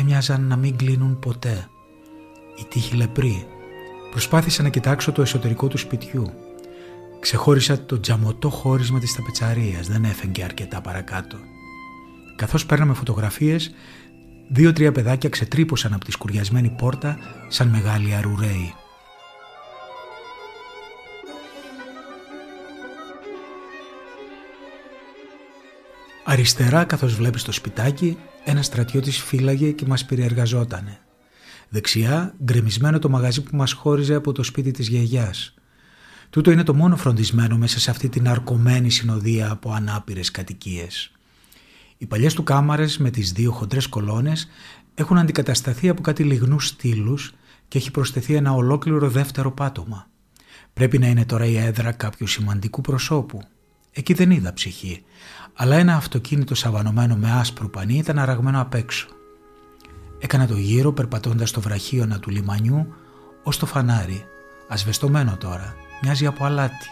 έμοιαζαν 0.00 0.46
να 0.46 0.56
μην 0.56 0.76
κλείνουν 0.76 1.18
ποτέ. 1.18 1.68
Η 2.60 2.64
τύχη 2.68 2.96
λεπρή. 2.96 3.46
Προσπάθησα 4.10 4.62
να 4.62 4.68
κοιτάξω 4.68 5.12
το 5.12 5.22
εσωτερικό 5.22 5.68
του 5.68 5.78
σπιτιού. 5.78 6.32
Ξεχώρισα 7.20 7.84
το 7.84 8.00
τζαμωτό 8.00 8.50
χώρισμα 8.50 8.98
της 8.98 9.14
ταπετσαρίας, 9.14 9.88
δεν 9.88 10.04
έφεγγε 10.04 10.44
αρκετά 10.44 10.80
παρακάτω. 10.80 11.36
Καθώς 12.36 12.66
παίρναμε 12.66 12.94
φωτογραφίες, 12.94 13.74
δύο-τρία 14.48 14.92
παιδάκια 14.92 15.28
ξετρύπωσαν 15.28 15.94
από 15.94 16.04
τη 16.04 16.10
σκουριασμένη 16.10 16.68
πόρτα 16.68 17.18
σαν 17.48 17.68
μεγάλοι 17.68 18.14
αρουραίοι. 18.14 18.74
Αριστερά 26.30 26.84
καθώς 26.84 27.14
βλέπεις 27.14 27.42
το 27.42 27.52
σπιτάκι 27.52 28.18
ένα 28.44 28.62
στρατιώτης 28.62 29.18
φύλαγε 29.18 29.70
και 29.70 29.86
μας 29.86 30.04
περιεργαζότανε. 30.04 31.00
Δεξιά, 31.68 32.34
γκρεμισμένο 32.44 32.98
το 32.98 33.08
μαγαζί 33.08 33.42
που 33.42 33.56
μας 33.56 33.72
χώριζε 33.72 34.14
από 34.14 34.32
το 34.32 34.42
σπίτι 34.42 34.70
της 34.70 34.88
γιαγιάς. 34.88 35.54
Τούτο 36.30 36.50
είναι 36.50 36.62
το 36.62 36.74
μόνο 36.74 36.96
φροντισμένο 36.96 37.56
μέσα 37.56 37.80
σε 37.80 37.90
αυτή 37.90 38.08
την 38.08 38.28
αρκωμένη 38.28 38.90
συνοδεία 38.90 39.50
από 39.50 39.72
ανάπηρες 39.72 40.30
κατοικίες. 40.30 41.12
Οι 41.98 42.06
παλιές 42.06 42.34
του 42.34 42.42
κάμαρες 42.42 42.98
με 42.98 43.10
τις 43.10 43.32
δύο 43.32 43.52
χοντρές 43.52 43.86
κολόνες 43.86 44.48
έχουν 44.94 45.18
αντικατασταθεί 45.18 45.88
από 45.88 46.02
κάτι 46.02 46.24
λιγνούς 46.24 46.66
στήλους 46.66 47.34
και 47.68 47.78
έχει 47.78 47.90
προσθεθεί 47.90 48.34
ένα 48.34 48.52
ολόκληρο 48.52 49.08
δεύτερο 49.08 49.52
πάτωμα. 49.52 50.06
Πρέπει 50.72 50.98
να 50.98 51.06
είναι 51.06 51.24
τώρα 51.24 51.44
η 51.44 51.56
έδρα 51.56 51.92
κάποιου 51.92 52.26
σημαντικού 52.26 52.80
προσώπου. 52.80 53.40
Εκεί 53.92 54.12
δεν 54.12 54.30
είδα 54.30 54.52
ψυχή, 54.52 55.02
αλλά 55.60 55.76
ένα 55.76 55.94
αυτοκίνητο 55.94 56.54
σαβανωμένο 56.54 57.16
με 57.16 57.30
άσπρο 57.30 57.68
πανί 57.68 57.94
ήταν 57.94 58.18
αραγμένο 58.18 58.60
απ' 58.60 58.74
έξω. 58.74 59.08
Έκανα 60.18 60.46
το 60.46 60.56
γύρο 60.56 60.92
περπατώντας 60.92 61.50
το 61.50 61.60
βραχίωνα 61.60 62.18
του 62.18 62.30
λιμανιού 62.30 62.86
ως 63.42 63.58
το 63.58 63.66
φανάρι, 63.66 64.24
ασβεστομένο 64.68 65.36
τώρα, 65.40 65.76
μοιάζει 66.02 66.26
από 66.26 66.44
αλάτι. 66.44 66.86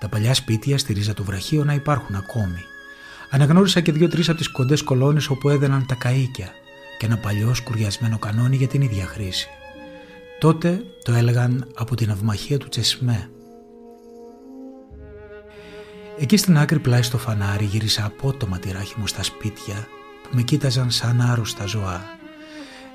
Τα 0.00 0.08
παλιά 0.08 0.34
σπίτια 0.34 0.78
στη 0.78 0.92
ρίζα 0.92 1.14
του 1.14 1.24
βραχίωνα 1.24 1.74
υπάρχουν 1.74 2.14
ακόμη. 2.14 2.62
Αναγνώρισα 3.30 3.80
και 3.80 3.92
δύο-τρει 3.92 4.22
από 4.22 4.34
τις 4.34 4.48
κοντές 4.48 4.82
κολόνες 4.82 5.28
όπου 5.28 5.48
έδαιναν 5.48 5.86
τα 5.86 5.96
καΐκια 6.04 6.48
και 6.98 7.06
ένα 7.06 7.18
παλιό 7.18 7.54
σκουριασμένο 7.54 8.18
κανόνι 8.18 8.56
για 8.56 8.68
την 8.68 8.80
ίδια 8.80 9.06
χρήση. 9.06 9.48
Τότε 10.38 10.82
το 11.02 11.12
έλεγαν 11.12 11.66
από 11.74 11.94
την 11.94 12.10
αυμαχία 12.10 12.58
του 12.58 12.68
Τσεσμέ. 12.68 13.30
Εκεί 16.18 16.36
στην 16.36 16.58
άκρη 16.58 16.78
πλάι 16.78 17.02
στο 17.02 17.18
φανάρι 17.18 17.64
γύρισα 17.64 18.04
απότομα 18.04 18.58
τη 18.58 18.72
ράχη 18.72 18.94
μου 18.98 19.06
στα 19.06 19.22
σπίτια 19.22 19.88
που 20.22 20.28
με 20.32 20.42
κοίταζαν 20.42 20.90
σαν 20.90 21.20
άρρωστα 21.20 21.66
ζωά. 21.66 22.04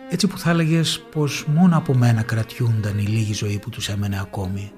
Έτσι 0.10 0.28
που 0.28 0.38
θα 0.38 0.50
έλεγες 0.50 1.00
πως 1.12 1.46
μόνο 1.48 1.78
από 1.78 1.94
μένα 1.94 2.22
κρατιούνταν 2.22 2.98
η 2.98 3.04
λίγη 3.04 3.34
ζωή 3.34 3.60
που 3.60 3.70
τους 3.70 3.90
έμενε 3.90 4.20
ακόμη. 4.20 4.72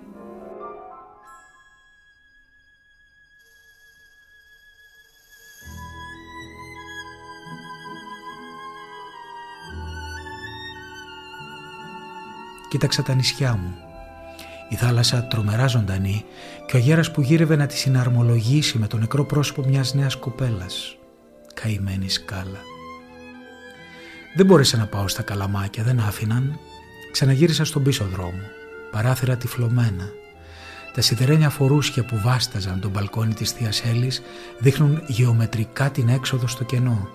Κοίταξα 12.69 13.03
τα 13.03 13.13
νησιά 13.13 13.53
μου. 13.53 13.82
Η 14.73 14.75
θάλασσα 14.75 15.23
τρομερά 15.23 15.67
ζωντανή 15.67 16.25
και 16.65 16.75
ο 16.75 16.79
γέρας 16.79 17.11
που 17.11 17.21
γύρευε 17.21 17.55
να 17.55 17.65
τη 17.65 17.77
συναρμολογήσει 17.77 18.77
με 18.77 18.87
το 18.87 18.97
νεκρό 18.97 19.25
πρόσωπο 19.25 19.63
μιας 19.67 19.93
νέας 19.93 20.15
κοπέλας. 20.15 20.97
Καημένη 21.53 22.09
σκάλα. 22.09 22.59
Δεν 24.35 24.45
μπόρεσα 24.45 24.77
να 24.77 24.85
πάω 24.85 25.07
στα 25.07 25.21
καλαμάκια, 25.21 25.83
δεν 25.83 25.99
άφηναν. 25.99 26.59
Ξαναγύρισα 27.11 27.65
στον 27.65 27.83
πίσω 27.83 28.05
δρόμο, 28.05 28.41
παράθυρα 28.91 29.37
τυφλωμένα. 29.37 30.09
Τα 30.93 31.01
σιδερένια 31.01 31.49
φορούσια 31.49 32.05
που 32.05 32.19
βάσταζαν 32.23 32.79
τον 32.79 32.91
μπαλκόνι 32.91 33.33
της 33.33 33.51
Θείας 33.51 33.83
Έλλης 33.85 34.21
δείχνουν 34.59 35.03
γεωμετρικά 35.07 35.91
την 35.91 36.09
έξοδο 36.09 36.47
στο 36.47 36.63
κενό. 36.63 37.09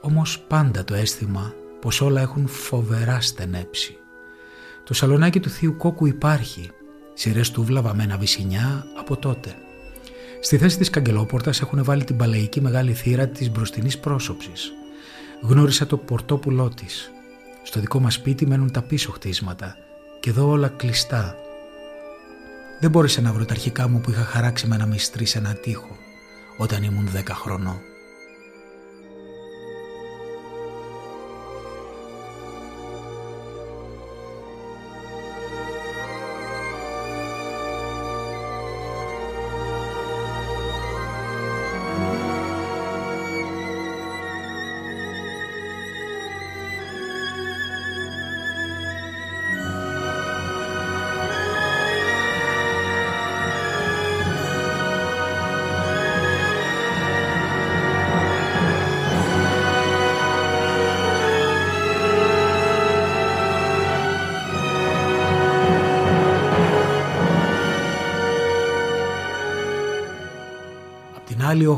Όμως 0.00 0.38
πάντα 0.38 0.84
το 0.84 0.94
αίσθημα 0.94 1.54
πως 1.80 2.00
όλα 2.00 2.20
έχουν 2.20 2.48
φοβερά 2.48 3.20
στενέψει. 3.20 3.97
Το 4.88 4.94
σαλονάκι 4.94 5.40
του 5.40 5.50
θείου 5.50 5.76
κόκκου 5.76 6.06
υπάρχει, 6.06 6.70
σειρές 7.14 7.50
τούβλα 7.50 7.82
βαμμένα 7.82 8.16
βυσινιά 8.16 8.86
από 8.98 9.16
τότε. 9.16 9.54
Στη 10.40 10.58
θέση 10.58 10.78
της 10.78 10.90
καγκελόπορτας 10.90 11.60
έχουν 11.60 11.84
βάλει 11.84 12.04
την 12.04 12.16
παλαιική 12.16 12.60
μεγάλη 12.60 12.92
θύρα 12.92 13.26
της 13.26 13.50
μπροστινής 13.50 13.98
πρόσωψης. 13.98 14.72
Γνώρισα 15.42 15.86
το 15.86 15.96
πορτόπουλό 15.96 16.68
της. 16.68 17.10
Στο 17.62 17.80
δικό 17.80 18.00
μας 18.00 18.14
σπίτι 18.14 18.46
μένουν 18.46 18.70
τα 18.70 18.82
πίσω 18.82 19.12
χτίσματα 19.12 19.76
και 20.20 20.30
εδώ 20.30 20.48
όλα 20.48 20.68
κλειστά. 20.68 21.36
Δεν 22.80 22.90
μπόρεσα 22.90 23.20
να 23.20 23.32
βρω 23.32 23.44
τα 23.44 23.52
αρχικά 23.52 23.88
μου 23.88 24.00
που 24.00 24.10
είχα 24.10 24.22
χαράξει 24.22 24.66
με 24.66 24.74
ένα 24.74 24.86
μυστρή 24.86 25.24
σε 25.24 25.38
ένα 25.38 25.54
τείχο 25.54 25.96
όταν 26.56 26.82
ήμουν 26.82 27.08
δέκα 27.08 27.34
χρονών. 27.34 27.80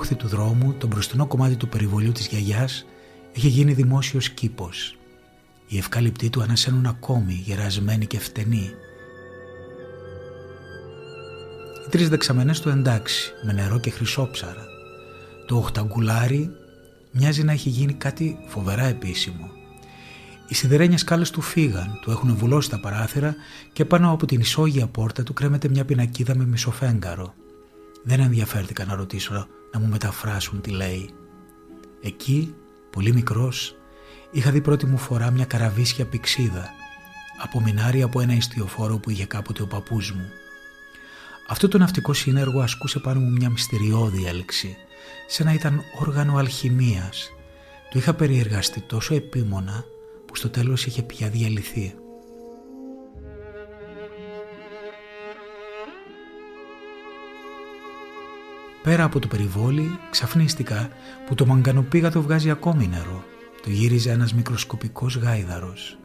Όχθη 0.00 0.14
του 0.14 0.28
δρόμου, 0.28 0.74
το 0.78 0.86
μπροστινό 0.86 1.26
κομμάτι 1.26 1.56
του 1.56 1.68
περιβολίου 1.68 2.12
της 2.12 2.26
γιαγιάς 2.26 2.86
έχει 3.36 3.48
γίνει 3.48 3.72
δημόσιος 3.72 4.30
κήπος. 4.30 4.96
Οι 5.68 5.78
ευκάλυπτοί 5.78 6.30
του 6.30 6.42
ανασένουν 6.42 6.86
ακόμη, 6.86 7.32
γερασμένοι 7.44 8.06
και 8.06 8.18
φτενοί. 8.18 8.70
Οι 11.86 11.90
τρεις 11.90 12.08
δεξαμενές 12.08 12.60
του 12.60 12.68
εντάξει, 12.68 13.32
με 13.42 13.52
νερό 13.52 13.78
και 13.78 13.90
χρυσόψαρα. 13.90 14.64
Το 15.46 15.56
οχταγκουλάρι 15.56 16.50
μοιάζει 17.12 17.42
να 17.42 17.52
έχει 17.52 17.68
γίνει 17.68 17.92
κάτι 17.92 18.38
φοβερά 18.46 18.84
επίσημο. 18.84 19.50
Οι 20.48 20.54
σιδερένιες 20.54 21.00
σκάλες 21.00 21.30
του 21.30 21.40
φύγαν, 21.40 21.98
του 22.02 22.10
έχουν 22.10 22.36
βουλώσει 22.36 22.70
τα 22.70 22.80
παράθυρα 22.80 23.34
και 23.72 23.84
πάνω 23.84 24.12
από 24.12 24.26
την 24.26 24.40
ισόγεια 24.40 24.86
πόρτα 24.86 25.22
του 25.22 25.32
κρέμεται 25.32 25.68
μια 25.68 25.84
πινακίδα 25.84 26.36
με 26.36 26.44
μισοφέγγαρο. 26.44 27.34
Δεν 28.04 28.20
ενδιαφέρθηκα 28.20 28.84
να 28.84 28.94
ρωτήσω 28.94 29.46
να 29.72 29.78
μου 29.78 29.86
μεταφράσουν 29.86 30.60
τι 30.60 30.70
λέει. 30.70 31.10
Εκεί, 32.02 32.54
πολύ 32.90 33.12
μικρός, 33.12 33.76
είχα 34.30 34.50
δει 34.50 34.60
πρώτη 34.60 34.86
μου 34.86 34.98
φορά 34.98 35.30
μια 35.30 35.44
καραβίσια 35.44 36.06
πηξίδα, 36.06 36.70
απομεινάρει 37.42 38.02
από 38.02 38.20
ένα 38.20 38.34
ιστιοφόρο 38.34 38.98
που 38.98 39.10
είχε 39.10 39.26
κάποτε 39.26 39.62
ο 39.62 39.66
παππούς 39.66 40.12
μου. 40.12 40.28
Αυτό 41.48 41.68
το 41.68 41.78
ναυτικό 41.78 42.12
σύνεργο 42.12 42.60
ασκούσε 42.60 42.98
πάνω 42.98 43.20
μου 43.20 43.30
μια 43.30 43.50
μυστηριώδη 43.50 44.26
έλξη, 44.26 44.76
σαν 45.26 45.46
να 45.46 45.52
ήταν 45.52 45.82
όργανο 46.00 46.36
αλχημίας. 46.36 47.30
Το 47.90 47.98
είχα 47.98 48.14
περιεργαστεί 48.14 48.80
τόσο 48.80 49.14
επίμονα 49.14 49.84
που 50.26 50.36
στο 50.36 50.48
τέλος 50.48 50.86
είχε 50.86 51.02
πια 51.02 51.28
διαλυθεί. 51.28 51.94
Πέρα 58.82 59.04
από 59.04 59.18
το 59.18 59.28
περιβόλι, 59.28 59.98
ξαφνίστηκα 60.10 60.88
που 61.26 61.34
το 61.34 61.46
μαγκανοπήγατο 61.46 62.22
βγάζει 62.22 62.50
ακόμη 62.50 62.86
νερό. 62.88 63.24
Το 63.62 63.70
γύριζε 63.70 64.10
ένας 64.10 64.34
μικροσκοπικός 64.34 65.16
γάιδαρος. 65.16 65.98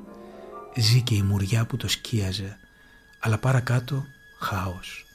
Ζει 0.76 1.02
και 1.02 1.16
η 1.16 1.22
μουριά 1.22 1.66
που 1.66 1.78
το 1.78 1.88
σκίαζε, 1.88 2.58
αλλά 3.20 3.38
παρακάτω 3.38 4.06
χάος. 4.40 5.06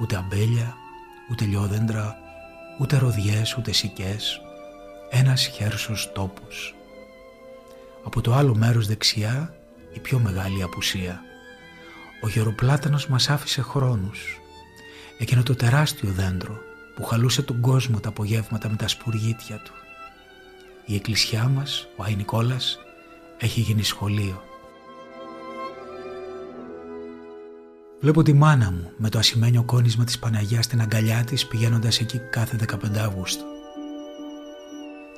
Ούτε 0.00 0.16
αμπέλια, 0.16 0.76
ούτε 1.30 1.44
λιόδεντρα, 1.44 2.16
ούτε 2.80 2.98
ροδιές, 2.98 3.56
ούτε 3.58 3.72
σικές. 3.72 4.40
Ένας 5.10 5.46
χέρσος 5.46 6.12
τόπος. 6.14 6.74
Από 8.04 8.20
το 8.20 8.34
άλλο 8.34 8.54
μέρος 8.54 8.86
δεξιά 8.86 9.55
η 9.96 10.00
πιο 10.00 10.18
μεγάλη 10.18 10.62
απουσία. 10.62 11.22
Ο 12.22 12.28
γεροπλάτανος 12.28 13.06
μας 13.06 13.30
άφησε 13.30 13.62
χρόνους. 13.62 14.40
Εκείνο 15.18 15.42
το 15.42 15.54
τεράστιο 15.54 16.10
δέντρο 16.10 16.58
που 16.94 17.04
χαλούσε 17.04 17.42
τον 17.42 17.60
κόσμο 17.60 18.00
τα 18.00 18.08
απογεύματα 18.08 18.68
με 18.68 18.76
τα 18.76 18.88
σπουργίτια 18.88 19.56
του. 19.56 19.72
Η 20.84 20.94
εκκλησιά 20.94 21.48
μας, 21.48 21.88
ο 21.96 22.02
Άι 22.02 22.14
Νικόλας, 22.14 22.78
έχει 23.38 23.60
γίνει 23.60 23.82
σχολείο. 23.82 24.42
Βλέπω 28.00 28.22
τη 28.22 28.32
μάνα 28.32 28.70
μου 28.70 28.90
με 28.96 29.08
το 29.08 29.18
ασημένιο 29.18 29.62
κόνισμα 29.62 30.04
της 30.04 30.18
Παναγιάς 30.18 30.64
στην 30.64 30.80
αγκαλιά 30.80 31.24
της 31.24 31.46
πηγαίνοντας 31.46 32.00
εκεί 32.00 32.18
κάθε 32.30 32.56
15 32.56 32.98
Αυγούστου. 32.98 33.44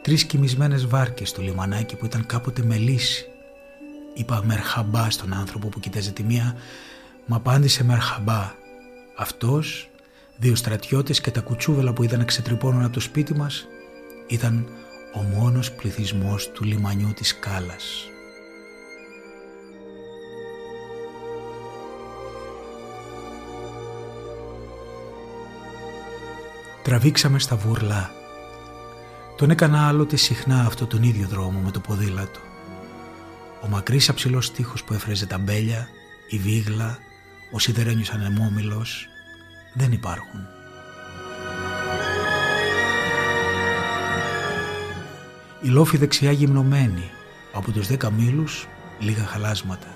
Τρεις 0.03 0.25
κοιμισμένες 0.25 0.87
βάρκες 0.87 1.29
στο 1.29 1.43
λιμανάκι 1.43 1.97
που 1.97 2.05
ήταν 2.05 2.27
κάποτε 2.27 2.63
με 2.63 2.77
λύση 2.77 3.33
Είπα 4.19 4.43
μερχαμπά 4.45 5.11
στον 5.11 5.33
άνθρωπο 5.33 5.69
που 5.69 5.81
κοίταζε 5.81 6.11
τη 6.11 6.23
μία, 6.23 6.57
μου 7.27 7.35
απάντησε 7.35 7.85
μερχαμπά. 7.85 8.53
Αυτός, 9.17 9.91
δύο 10.37 10.55
στρατιώτες 10.55 11.21
και 11.21 11.31
τα 11.31 11.41
κουτσούβελα 11.41 11.93
που 11.93 12.03
είδαν 12.03 12.19
να 12.19 12.25
ξετρυπώνουν 12.25 12.85
από 12.85 12.93
το 12.93 13.01
σπίτι 13.01 13.35
μας, 13.35 13.67
ήταν 14.27 14.69
ο 15.15 15.21
μόνος 15.21 15.73
πληθυσμός 15.73 16.51
του 16.51 16.65
λιμανιού 16.65 17.13
της 17.15 17.39
Κάλας. 17.39 18.05
Τραβήξαμε 26.83 27.39
στα 27.39 27.57
βουρλά. 27.57 28.11
Τον 29.37 29.51
έκανα 29.51 29.89
άλλοτε 29.89 30.17
συχνά 30.17 30.61
αυτό 30.61 30.87
τον 30.87 31.03
ίδιο 31.03 31.29
δρόμο 31.29 31.61
με 31.61 31.71
το 31.71 31.81
ποδήλατο. 31.81 32.48
Ο 33.63 33.69
μακρύς 33.69 34.09
αψηλός 34.09 34.53
τείχος 34.53 34.85
που 34.85 34.93
έφρεζε 34.93 35.27
τα 35.27 35.39
μπέλια, 35.39 35.89
η 36.29 36.39
βίγλα, 36.39 36.99
ο 37.51 37.59
σιδερένιος 37.59 38.11
ανεμόμυλος 38.11 39.09
δεν 39.75 39.93
υπάρχουν. 39.93 40.41
Η 45.63 45.69
λόφη 45.69 45.97
δεξιά 45.97 46.33
γυμνωμένη, 46.33 47.11
από 47.53 47.71
τους 47.71 47.87
δέκα 47.87 48.11
μήλους 48.11 48.67
λίγα 48.99 49.25
χαλάσματα. 49.25 49.88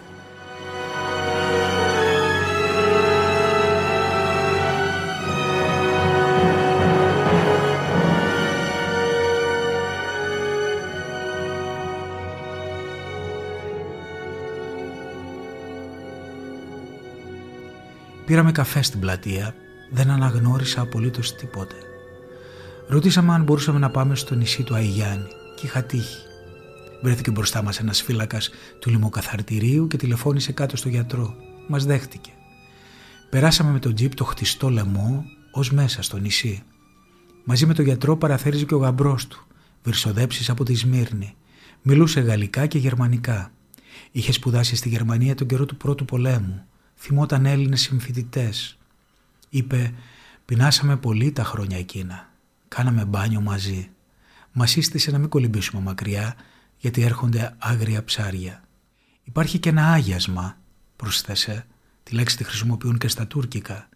Πήραμε 18.33 18.53
καφέ 18.53 18.83
στην 18.83 19.01
πλατεία, 19.01 19.55
δεν 19.91 20.11
αναγνώρισα 20.11 20.81
απολύτως 20.81 21.35
τίποτε. 21.37 21.75
Ρωτήσαμε 22.89 23.33
αν 23.33 23.43
μπορούσαμε 23.43 23.79
να 23.79 23.91
πάμε 23.91 24.15
στο 24.15 24.35
νησί 24.35 24.63
του 24.63 24.75
Αϊγιάννη 24.75 25.27
και 25.57 25.67
είχα 25.67 25.83
τύχει. 25.83 26.23
Βρέθηκε 27.03 27.31
μπροστά 27.31 27.63
μας 27.63 27.79
ένας 27.79 28.03
φύλακας 28.03 28.51
του 28.79 28.91
λιμοκαθαρτηρίου 28.91 29.87
και 29.87 29.97
τηλεφώνησε 29.97 30.53
κάτω 30.53 30.77
στο 30.77 30.89
γιατρό. 30.89 31.35
Μας 31.69 31.85
δέχτηκε. 31.85 32.31
Περάσαμε 33.31 33.71
με 33.71 33.79
τον 33.79 33.95
τζιπ 33.95 34.15
το 34.15 34.25
χτιστό 34.25 34.69
λαιμό 34.69 35.25
ως 35.53 35.73
μέσα 35.73 36.03
στο 36.03 36.17
νησί. 36.17 36.63
Μαζί 37.45 37.67
με 37.67 37.75
τον 37.75 37.85
γιατρό 37.85 38.17
παραθέριζε 38.17 38.65
και 38.65 38.75
ο 38.75 38.79
γαμπρός 38.79 39.27
του, 39.27 39.47
βυρσοδέψεις 39.83 40.51
από 40.51 40.65
τη 40.65 40.75
Σμύρνη. 40.75 41.35
Μιλούσε 41.83 42.21
γαλλικά 42.21 42.67
και 42.67 42.79
γερμανικά. 42.79 43.53
Είχε 44.11 44.33
σπουδάσει 44.33 44.77
στη 44.77 44.89
Γερμανία 44.89 45.35
τον 45.35 45.47
καιρό 45.47 45.67
του 45.67 45.77
πρώτου 45.77 46.05
πολέμου. 46.05 46.67
Θυμόταν 47.05 47.47
Έλληνες 47.47 47.81
συμφοιτητές. 47.81 48.79
Είπε 49.49 49.95
«Πεινάσαμε 50.45 50.97
πολύ 50.97 51.33
τα 51.33 51.45
χρόνια 51.45 51.79
εκείνα. 51.79 52.31
Κάναμε 52.69 53.05
μπάνιο 53.05 53.41
μαζί. 53.41 53.91
Μας 54.53 54.71
σύστησε 54.71 55.11
να 55.11 55.19
μην 55.19 55.29
κολυμπήσουμε 55.29 55.83
μακριά 55.83 56.35
γιατί 56.79 57.03
έρχονται 57.03 57.55
άγρια 57.59 58.05
ψάρια. 58.05 58.63
Υπάρχει 59.25 59.59
και 59.59 59.69
ένα 59.69 59.93
άγιασμα, 59.93 60.59
προσθέσε. 60.97 61.67
Τη 62.03 62.15
λέξη 62.15 62.37
τη 62.37 62.45
χρησιμοποιούν 62.45 62.99
και 62.99 63.09
στα 63.09 63.27
τουρκικά. 63.27 63.89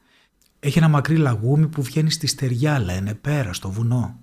Έχει 0.60 0.78
ένα 0.78 0.88
μακρύ 0.88 1.16
λαγούμι 1.16 1.68
που 1.68 1.82
βγαίνει 1.82 2.10
στη 2.10 2.26
στεριά, 2.26 2.78
λένε, 2.80 3.14
πέρα 3.14 3.52
στο 3.52 3.70
βουνό. 3.70 4.20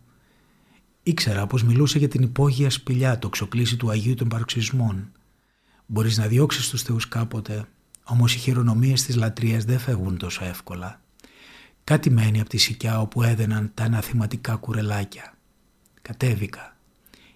Ήξερα 1.03 1.47
πως 1.47 1.63
μιλούσε 1.63 1.97
για 1.97 2.07
την 2.07 2.21
υπόγεια 2.21 2.69
σπηλιά, 2.69 3.19
το 3.19 3.29
ξοκλήσι 3.29 3.77
του 3.77 3.89
Αγίου 3.89 4.15
των 4.15 4.27
Παροξισμών. 4.27 5.11
Μπορείς 5.85 6.17
να 6.17 6.27
διώξεις 6.27 6.69
τους 6.69 6.81
θεούς 6.81 7.07
κάποτε, 7.07 7.67
όμως 8.03 8.35
οι 8.35 8.37
χειρονομίες 8.37 9.03
της 9.03 9.15
λατρείας 9.15 9.63
δεν 9.63 9.79
φεύγουν 9.79 10.17
τόσο 10.17 10.45
εύκολα. 10.45 11.01
Κάτι 11.83 12.09
μένει 12.09 12.39
από 12.39 12.49
τη 12.49 12.57
σικιά 12.57 12.99
όπου 12.99 13.23
έδαιναν 13.23 13.71
τα 13.73 13.83
αναθηματικά 13.83 14.55
κουρελάκια. 14.55 15.33
Κατέβηκα. 16.01 16.77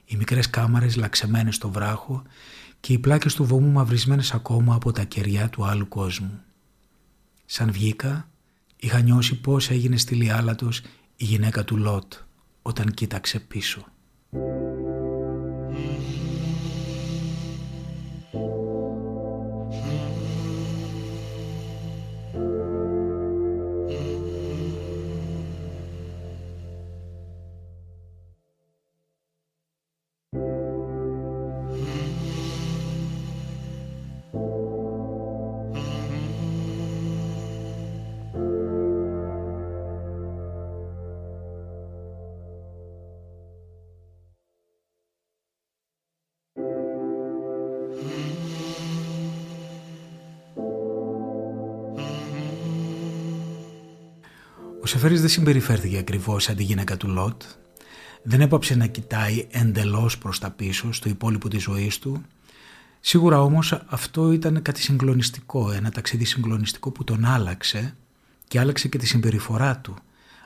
Οι 0.06 0.16
μικρές 0.16 0.50
κάμαρες 0.50 0.96
λαξεμένες 0.96 1.56
στο 1.56 1.70
βράχο 1.70 2.24
και 2.80 2.94
οι 2.94 3.00
πλάκες 3.00 3.34
του 3.34 3.46
βωμού 3.46 3.72
μαυρισμένες 3.72 4.34
ακόμα 4.34 4.76
από 4.76 4.92
τα 4.92 5.04
κεριά 5.04 5.50
του 5.50 5.66
άλλου 5.66 5.88
κόσμου. 5.88 6.42
Σαν 7.46 7.72
βγήκα, 7.72 8.30
είχα 8.78 9.00
νιώσει 9.00 9.36
πώς 9.36 9.70
έγινε 9.70 9.98
στη 9.98 10.16
Λιάλατος 10.16 10.82
η 11.16 11.26
γυναίκα 11.26 11.64
του 11.64 11.78
Λότ 11.78 12.14
όταν 12.62 12.94
κοίταξε 12.94 13.40
πίσω. 13.40 13.86
Ο 54.88 54.90
Σεφέρης 54.90 55.20
δεν 55.20 55.30
συμπεριφέρθηκε 55.30 55.98
ακριβώς 55.98 56.44
σαν 56.44 56.56
τη 56.56 56.64
γυναίκα 56.64 56.98
του 56.98 57.08
Λότ. 57.08 57.42
Δεν 58.24 58.42
έπαψε 58.42 58.76
να 58.76 58.86
κοιτάει 58.86 59.48
εντελώς 59.52 60.18
προς 60.18 60.40
τα 60.40 60.52
πίσω 60.52 60.92
στο 60.92 61.10
υπόλοιπο 61.10 61.48
της 61.48 61.64
ζωής 61.64 62.00
του. 62.00 62.22
Σίγουρα 63.00 63.42
όμως 63.42 63.82
αυτό 63.88 64.32
ήταν 64.32 64.62
κάτι 64.62 64.82
συγκλονιστικό, 64.82 65.72
ένα 65.72 65.92
ταξίδι 65.92 66.26
συγκλονιστικό 66.26 66.92
που 66.92 67.04
τον 67.04 67.26
άλλαξε 67.26 67.96
και 68.48 68.60
άλλαξε 68.60 68.88
και 68.88 68.98
τη 68.98 69.08
συμπεριφορά 69.08 69.78
του 69.78 69.96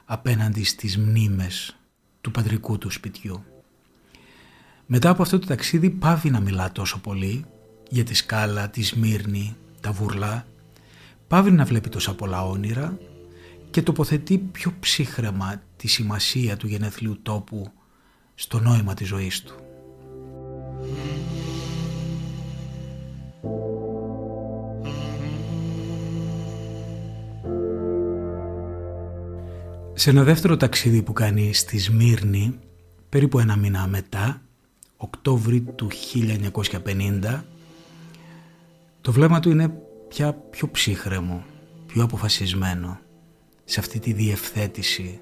απέναντι 0.05 0.63
στις 0.63 0.97
μνήμες 0.97 1.75
του 2.21 2.31
πατρικού 2.31 2.77
του 2.77 2.89
σπιτιού. 2.89 3.43
Μετά 4.85 5.09
από 5.09 5.21
αυτό 5.21 5.39
το 5.39 5.47
ταξίδι 5.47 5.89
πάβει 5.89 6.29
να 6.29 6.39
μιλά 6.39 6.71
τόσο 6.71 6.99
πολύ 6.99 7.45
για 7.89 8.03
τη 8.03 8.13
σκάλα, 8.13 8.69
τη 8.69 8.83
Σμύρνη, 8.83 9.55
τα 9.79 9.91
βουρλά. 9.91 10.45
Πάβει 11.27 11.51
να 11.51 11.65
βλέπει 11.65 11.89
τόσα 11.89 12.15
πολλά 12.15 12.45
όνειρα 12.45 12.97
και 13.71 13.81
τοποθετεί 13.81 14.37
πιο 14.37 14.73
ψύχρεμα 14.79 15.61
τη 15.75 15.87
σημασία 15.87 16.57
του 16.57 16.67
γενεθλίου 16.67 17.19
τόπου 17.21 17.71
στο 18.35 18.59
νόημα 18.59 18.93
της 18.93 19.07
ζωής 19.07 19.41
του. 19.41 19.55
Σε 29.93 30.09
ένα 30.09 30.23
δεύτερο 30.23 30.57
ταξίδι 30.57 31.01
που 31.01 31.13
κάνει 31.13 31.53
στη 31.53 31.77
Σμύρνη, 31.77 32.59
περίπου 33.09 33.39
ένα 33.39 33.55
μήνα 33.55 33.87
μετά, 33.87 34.41
Οκτώβρη 34.97 35.61
του 35.61 35.87
1950, 36.83 37.43
το 39.01 39.11
βλέμμα 39.11 39.39
του 39.39 39.49
είναι 39.49 39.73
πια 40.07 40.33
πιο 40.33 40.71
ψύχρεμο, 40.71 41.43
πιο 41.87 42.03
αποφασισμένο 42.03 42.99
σε 43.71 43.79
αυτή 43.79 43.99
τη 43.99 44.13
διευθέτηση 44.13 45.19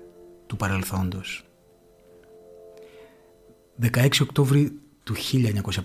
του 0.47 0.55
παρελθόντος. 0.55 1.45
16 3.81 4.07
Οκτώβρη 4.21 4.71
του 5.03 5.15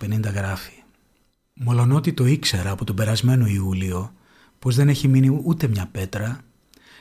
1950 0.00 0.32
γράφει 0.34 0.72
«Μολονότι 1.54 2.12
το 2.12 2.26
ήξερα 2.26 2.70
από 2.70 2.84
τον 2.84 2.96
περασμένο 2.96 3.46
Ιούλιο 3.46 4.12
πως 4.58 4.74
δεν 4.74 4.88
έχει 4.88 5.08
μείνει 5.08 5.40
ούτε 5.44 5.68
μια 5.68 5.88
πέτρα, 5.92 6.40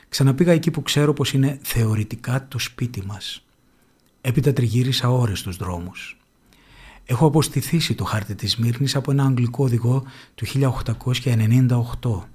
ξαναπήγα 0.08 0.52
εκεί 0.52 0.70
που 0.70 0.82
ξέρω 0.82 1.12
πως 1.12 1.32
είναι 1.32 1.58
θεωρητικά 1.62 2.48
το 2.48 2.58
σπίτι 2.58 3.02
μας. 3.06 3.44
Έπειτα 4.20 4.52
τριγύρισα 4.52 5.10
ώρες 5.10 5.38
στους 5.38 5.56
δρόμους. 5.56 6.18
Έχω 7.04 7.26
αποστηθήσει 7.26 7.94
το 7.94 8.04
χάρτη 8.04 8.34
της 8.34 8.56
Μύρνης 8.56 8.96
από 8.96 9.10
ένα 9.10 9.24
αγγλικό 9.24 9.64
οδηγό 9.64 10.04
του 10.34 10.46
1898 10.46 12.33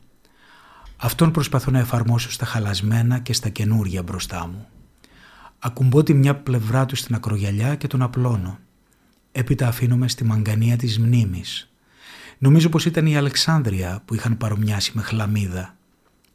Αυτόν 1.01 1.31
προσπαθώ 1.31 1.71
να 1.71 1.79
εφαρμόσω 1.79 2.31
στα 2.31 2.45
χαλασμένα 2.45 3.19
και 3.19 3.33
στα 3.33 3.49
καινούρια 3.49 4.03
μπροστά 4.03 4.47
μου. 4.47 4.67
Ακουμπώ 5.59 6.03
τη 6.03 6.13
μια 6.13 6.35
πλευρά 6.35 6.85
του 6.85 6.95
στην 6.95 7.15
ακρογιαλιά 7.15 7.75
και 7.75 7.88
τον 7.88 8.01
απλώνω. 8.01 8.59
Έπειτα 9.31 9.67
αφήνομαι 9.67 10.07
στη 10.07 10.23
μαγκανία 10.23 10.75
της 10.77 10.99
μνήμης. 10.99 11.71
Νομίζω 12.38 12.69
πως 12.69 12.85
ήταν 12.85 13.05
η 13.05 13.17
Αλεξάνδρεια 13.17 14.01
που 14.05 14.15
είχαν 14.15 14.38
παρομοιάσει 14.38 14.91
με 14.95 15.01
χλαμίδα. 15.01 15.75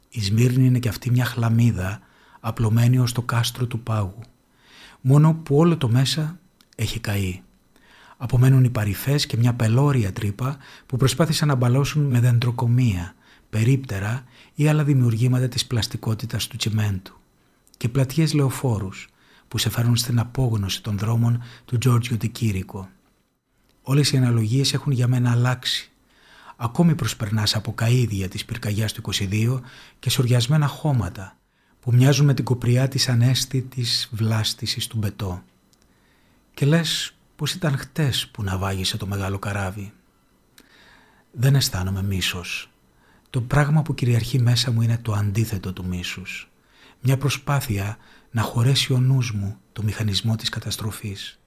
Η 0.09 0.21
Σμύρνη 0.21 0.65
είναι 0.65 0.79
και 0.79 0.89
αυτή 0.89 1.11
μια 1.11 1.25
χλαμίδα 1.25 1.99
απλωμένη 2.39 2.97
ως 2.97 3.11
το 3.11 3.21
κάστρο 3.21 3.65
του 3.65 3.79
πάγου. 3.79 4.19
Μόνο 5.01 5.33
που 5.33 5.57
όλο 5.57 5.77
το 5.77 5.89
μέσα 5.89 6.39
έχει 6.75 6.99
καεί. 6.99 7.41
Απομένουν 8.17 8.63
οι 8.63 8.69
παρυφές 8.69 9.25
και 9.25 9.37
μια 9.37 9.53
πελώρια 9.53 10.13
τρύπα 10.13 10.57
που 10.85 10.97
προσπάθησαν 10.97 11.47
να 11.47 11.55
μπαλώσουν 11.55 12.03
με 12.03 12.19
δεντροκομεία 12.19 13.15
περίπτερα 13.49 14.23
ή 14.55 14.67
άλλα 14.67 14.83
δημιουργήματα 14.83 15.47
της 15.47 15.65
πλαστικότητας 15.65 16.47
του 16.47 16.57
τσιμέντου 16.57 17.13
και 17.77 17.89
πλατιές 17.89 18.33
λεωφόρους 18.33 19.09
που 19.47 19.57
σε 19.57 19.69
φέρουν 19.69 19.95
στην 19.95 20.19
απόγνωση 20.19 20.83
των 20.83 20.97
δρόμων 20.97 21.43
του 21.65 21.77
Τζόρτζιο 21.77 22.17
Τικήρικο. 22.17 22.89
Όλες 23.81 24.11
οι 24.11 24.17
αναλογίες 24.17 24.73
έχουν 24.73 24.91
για 24.91 25.07
μένα 25.07 25.31
αλλάξει. 25.31 25.91
Ακόμη 26.55 26.95
προσπερνάς 26.95 27.55
από 27.55 27.75
καΐδια 27.77 28.27
της 28.29 28.45
πυρκαγιάς 28.45 28.93
του 28.93 29.01
22 29.13 29.61
και 29.99 30.09
σοριασμένα 30.09 30.67
χώματα 30.67 31.37
που 31.79 31.93
μοιάζουν 31.93 32.25
με 32.25 32.33
την 32.33 32.45
κοπριά 32.45 32.87
της 32.87 33.09
ανέστητης 33.09 34.09
βλάστησης 34.11 34.87
του 34.87 34.97
μπετό. 34.97 35.43
Και 36.53 36.65
λες 36.65 37.15
πως 37.35 37.53
ήταν 37.53 37.77
χτες 37.77 38.27
που 38.27 38.43
ναυάγησε 38.43 38.97
το 38.97 39.07
μεγάλο 39.07 39.39
καράβι. 39.39 39.93
Δεν 41.31 41.55
αισθάνομαι 41.55 42.03
μίσος 42.03 42.69
το 43.35 43.41
πράγμα 43.41 43.81
που 43.81 43.93
κυριαρχεί 43.93 44.39
μέσα 44.39 44.71
μου 44.71 44.81
είναι 44.81 44.97
το 44.97 45.13
αντίθετο 45.13 45.73
του 45.73 45.85
μίσους. 45.85 46.51
Μια 47.01 47.17
προσπάθεια 47.17 47.97
να 48.31 48.41
χωρέσει 48.41 48.93
ο 48.93 48.99
νους 48.99 49.31
μου 49.31 49.57
το 49.73 49.83
μηχανισμό 49.83 50.35
της 50.35 50.49
καταστροφής. 50.49 51.39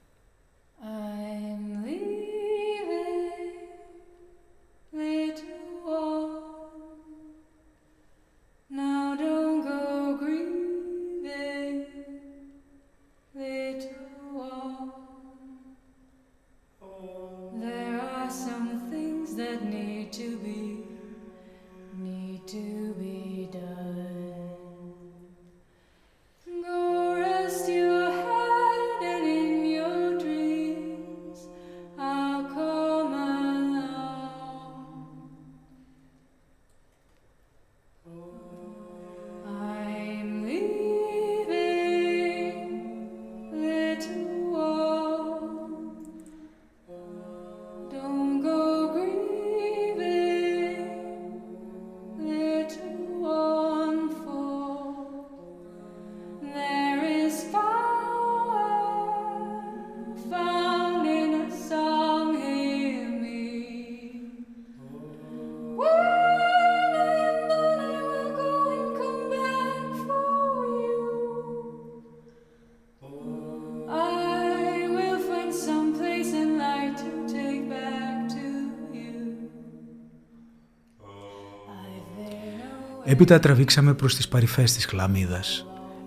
Έπειτα 83.19 83.39
τραβήξαμε 83.39 83.93
προς 83.93 84.15
τις 84.15 84.27
παρυφές 84.27 84.73
της 84.73 84.85
χλαμίδας, 84.85 85.65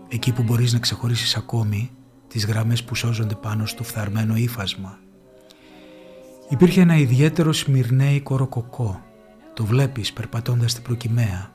εκεί 0.09 0.33
που 0.33 0.42
μπορείς 0.42 0.72
να 0.72 0.79
ξεχωρίσεις 0.79 1.37
ακόμη 1.37 1.90
τις 2.29 2.46
γραμμές 2.46 2.85
που 2.85 2.94
σώζονται 2.94 3.35
πάνω 3.35 3.66
στο 3.66 3.83
φθαρμένο 3.83 4.37
ύφασμα. 4.37 4.98
Υπήρχε 6.48 6.81
ένα 6.81 6.96
ιδιαίτερο 6.96 7.53
σμυρνέικο 7.53 8.37
ροκοκό, 8.37 9.03
το 9.55 9.64
βλέπεις 9.64 10.12
περπατώντας 10.12 10.70
στην 10.70 10.83
προκυμαία. 10.83 11.53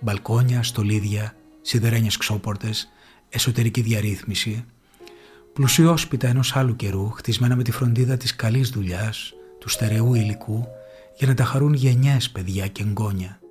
Μπαλκόνια, 0.00 0.62
στολίδια, 0.62 1.34
σιδερένιες 1.60 2.16
ξόπορτες, 2.16 2.88
εσωτερική 3.28 3.80
διαρρύθμιση, 3.80 4.64
πλουσιόσπιτα 5.52 6.28
ενός 6.28 6.56
άλλου 6.56 6.76
καιρού, 6.76 7.10
χτισμένα 7.10 7.56
με 7.56 7.62
τη 7.62 7.72
φροντίδα 7.72 8.16
της 8.16 8.36
καλής 8.36 8.68
δουλειάς, 8.68 9.34
του 9.58 9.68
στερεού 9.68 10.14
υλικού, 10.14 10.66
για 11.18 11.26
να 11.26 11.34
τα 11.34 11.44
χαρούν 11.44 11.74
γενιές 11.74 12.30
παιδιά 12.30 12.66
και 12.66 12.82
εγγόνια. 12.82 13.41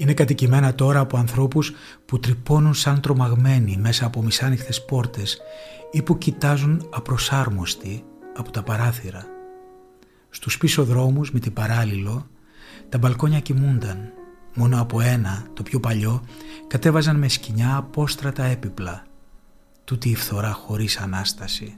Είναι 0.00 0.14
κατοικημένα 0.14 0.74
τώρα 0.74 1.00
από 1.00 1.16
ανθρώπους 1.16 1.72
που 2.06 2.20
τρυπώνουν 2.20 2.74
σαν 2.74 3.00
τρομαγμένοι 3.00 3.76
μέσα 3.76 4.06
από 4.06 4.22
μισάνυχτες 4.22 4.84
πόρτες 4.84 5.38
ή 5.90 6.02
που 6.02 6.18
κοιτάζουν 6.18 6.88
απροσάρμοστοι 6.90 8.04
από 8.36 8.50
τα 8.50 8.62
παράθυρα. 8.62 9.26
Στους 10.30 10.58
πίσω 10.58 10.84
δρόμους 10.84 11.32
με 11.32 11.38
την 11.38 11.52
παράλληλο 11.52 12.26
τα 12.88 12.98
μπαλκόνια 12.98 13.40
κοιμούνταν. 13.40 14.12
Μόνο 14.54 14.80
από 14.80 15.00
ένα, 15.00 15.46
το 15.54 15.62
πιο 15.62 15.80
παλιό, 15.80 16.24
κατέβαζαν 16.66 17.16
με 17.16 17.28
σκοινιά 17.28 17.76
απόστρατα 17.76 18.44
έπιπλα. 18.44 19.06
Τούτη 19.84 20.08
η 20.08 20.16
φθορά 20.16 20.52
χωρίς 20.52 20.98
Ανάσταση. 20.98 21.76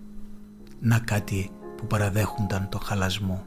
Να 0.81 0.99
κάτι 0.99 1.51
που 1.77 1.87
παραδέχονταν 1.87 2.69
το 2.69 2.79
χαλασμό. 2.79 3.47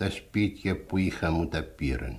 Τα 0.00 0.10
σπίτια 0.10 0.76
που 0.76 0.96
είχα 0.96 1.30
μου 1.30 1.46
τα 1.46 1.62
πήραν. 1.62 2.16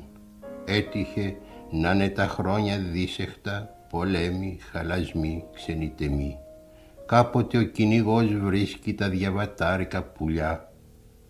Έτυχε 0.65 1.35
να 1.71 1.91
είναι 1.91 2.09
τα 2.09 2.27
χρόνια 2.27 2.77
δίσεχτα, 2.77 3.69
πολέμοι, 3.89 4.57
χαλασμοί, 4.71 5.43
ξενιτεμοί. 5.53 6.37
Κάποτε 7.05 7.57
ο 7.57 7.63
κυνηγός 7.63 8.33
βρίσκει 8.33 8.93
τα 8.93 9.09
διαβατάρικα 9.09 10.03
πουλιά, 10.03 10.73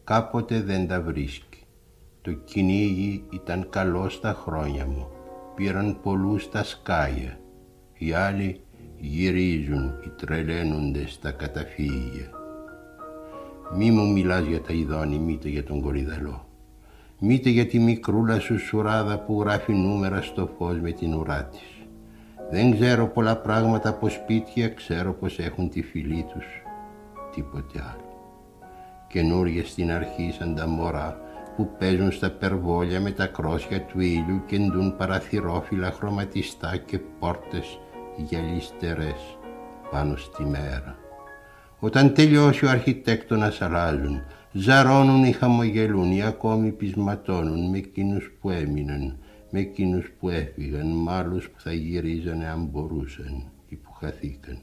κάποτε 0.04 0.62
δεν 0.62 0.88
τα 0.88 1.02
βρίσκει. 1.02 1.64
Το 2.22 2.32
κυνήγι 2.32 3.26
ήταν 3.30 3.68
καλό 3.70 4.10
στα 4.10 4.34
χρόνια 4.34 4.86
μου, 4.86 5.08
πήραν 5.56 6.00
πολλούς 6.02 6.50
τα 6.50 6.64
σκάια. 6.64 7.40
Οι 7.98 8.14
άλλοι 8.14 8.62
γυρίζουν 8.98 9.94
οι 10.06 10.10
τρελαίνοντες 10.10 11.12
στα 11.12 11.32
καταφύγια. 11.32 12.41
Μη 13.76 13.92
μου 13.92 14.12
μιλάς 14.12 14.46
για 14.46 14.62
τα 14.62 14.74
ειδώνη, 14.74 15.20
μήτε 15.20 15.50
για 15.50 15.64
τον 15.64 15.82
κορυδαλό. 15.82 16.46
Μήτε 17.20 17.50
για 17.50 17.68
τη 17.68 17.80
μικρούλα 17.80 18.40
σου 18.40 18.60
σουράδα 18.60 19.20
που 19.20 19.42
γράφει 19.42 19.74
νούμερα 19.74 20.22
στο 20.22 20.50
φως 20.58 20.80
με 20.80 20.92
την 20.92 21.14
ουρά 21.14 21.44
της. 21.44 21.62
Δεν 22.52 22.72
ξέρω 22.72 23.08
πολλά 23.08 23.38
πράγματα 23.38 23.90
από 23.90 24.10
σπίτια, 24.10 24.70
ξέρω 24.70 25.14
πως 25.14 25.40
έχουν 25.40 25.70
τη 25.70 25.82
φυλή 25.82 26.26
τους. 26.34 26.46
Τίποτε 27.36 27.80
άλλο. 27.80 28.36
Καινούργια 29.08 29.66
στην 29.66 29.92
αρχή 29.92 30.34
σαν 30.38 30.56
τα 30.56 30.68
μωρά 30.68 31.20
που 31.56 31.70
παίζουν 31.80 32.12
στα 32.12 32.30
περβόλια 32.32 33.02
με 33.02 33.12
τα 33.12 33.26
κρόσια 33.26 33.82
του 33.82 34.00
ήλιου 34.00 34.42
και 34.46 34.58
ντουν 34.58 34.96
παραθυρόφυλλα 34.96 35.92
χρωματιστά 35.92 36.78
και 36.78 37.00
πόρτες 37.20 37.80
γυαλιστερές 38.18 39.38
πάνω 39.92 40.16
στη 40.16 40.44
μέρα. 40.44 41.01
Όταν 41.84 42.14
τελειώσει 42.14 42.66
ο 42.66 42.70
αρχιτέκτονας 42.70 43.62
αλλάζουν, 43.62 44.22
ζαρώνουν 44.52 45.24
ή 45.24 45.32
χαμογελούν 45.32 46.12
ή 46.12 46.24
ακόμη 46.24 46.72
πεισματώνουν 46.72 47.70
με 47.70 47.78
εκείνους 47.78 48.32
που 48.42 48.50
έμειναν, 48.50 49.18
με 49.50 49.60
εκείνους 49.60 50.12
που 50.20 50.30
έφυγαν, 50.30 50.88
με 50.88 51.12
άλλους 51.12 51.50
που 51.50 51.62
θα 51.62 51.74
γυρίζανε 51.74 52.48
αν 52.48 52.66
μπορούσαν 52.72 53.44
ή 53.68 53.76
που 53.76 53.92
χαθήκαν. 53.92 54.58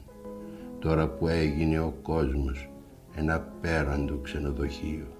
Τώρα 0.79 1.07
που 1.07 1.27
έγινε 1.27 1.79
ο 1.79 1.93
κόσμος 2.01 2.69
ένα 3.15 3.39
πέραντο 3.61 4.17
ξενοδοχείο. 4.17 5.18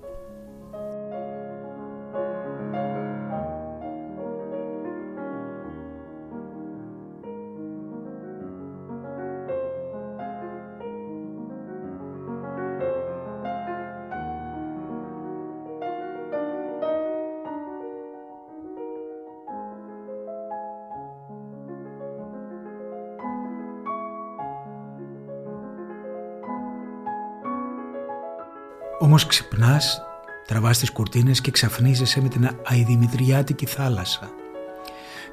Όμως 29.10 29.26
ξυπνάς, 29.26 30.02
τραβάς 30.48 30.78
τις 30.78 30.92
κουρτίνες 30.92 31.42
και 31.42 31.52
ξαφνίζεσαι 31.52 32.22
με 32.22 32.28
την 32.28 32.50
αηδημητριάτικη 32.66 33.66
θάλασσα. 33.66 34.30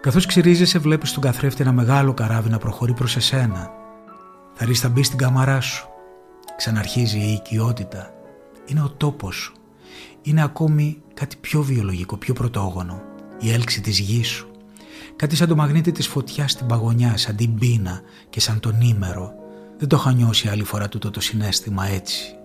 Καθώς 0.00 0.26
ξυρίζεσαι 0.26 0.78
βλέπεις 0.78 1.12
τον 1.12 1.22
καθρέφτη 1.22 1.62
ένα 1.62 1.72
μεγάλο 1.72 2.14
καράβι 2.14 2.48
να 2.48 2.58
προχωρεί 2.58 2.94
προς 2.94 3.16
εσένα. 3.16 3.70
Θα 4.54 4.64
ρεις 4.64 4.80
θα 4.80 4.88
μπεις 4.88 5.06
στην 5.06 5.18
καμαρά 5.18 5.60
σου. 5.60 5.88
Ξαναρχίζει 6.56 7.18
η 7.18 7.32
οικειότητα. 7.32 8.10
Είναι 8.66 8.82
ο 8.82 8.90
τόπος 8.96 9.36
σου. 9.36 9.52
Είναι 10.22 10.42
ακόμη 10.42 11.02
κάτι 11.14 11.36
πιο 11.36 11.62
βιολογικό, 11.62 12.16
πιο 12.16 12.34
πρωτόγονο. 12.34 13.02
Η 13.40 13.52
έλξη 13.52 13.80
της 13.80 13.98
γης 13.98 14.28
σου. 14.28 14.50
Κάτι 15.16 15.36
σαν 15.36 15.48
το 15.48 15.56
μαγνήτη 15.56 15.92
της 15.92 16.06
φωτιάς 16.06 16.50
στην 16.50 16.66
παγωνιά, 16.66 17.16
σαν 17.16 17.36
την 17.36 17.54
πείνα 17.54 18.00
και 18.30 18.40
σαν 18.40 18.60
τον 18.60 18.80
ήμερο. 18.80 19.32
Δεν 19.78 19.88
το 19.88 19.96
είχα 19.96 20.12
νιώσει 20.12 20.48
άλλη 20.48 20.64
φορά 20.64 20.88
τούτο 20.88 21.10
το 21.10 21.20
συνέστημα 21.20 21.86
έτσι. 21.86 22.35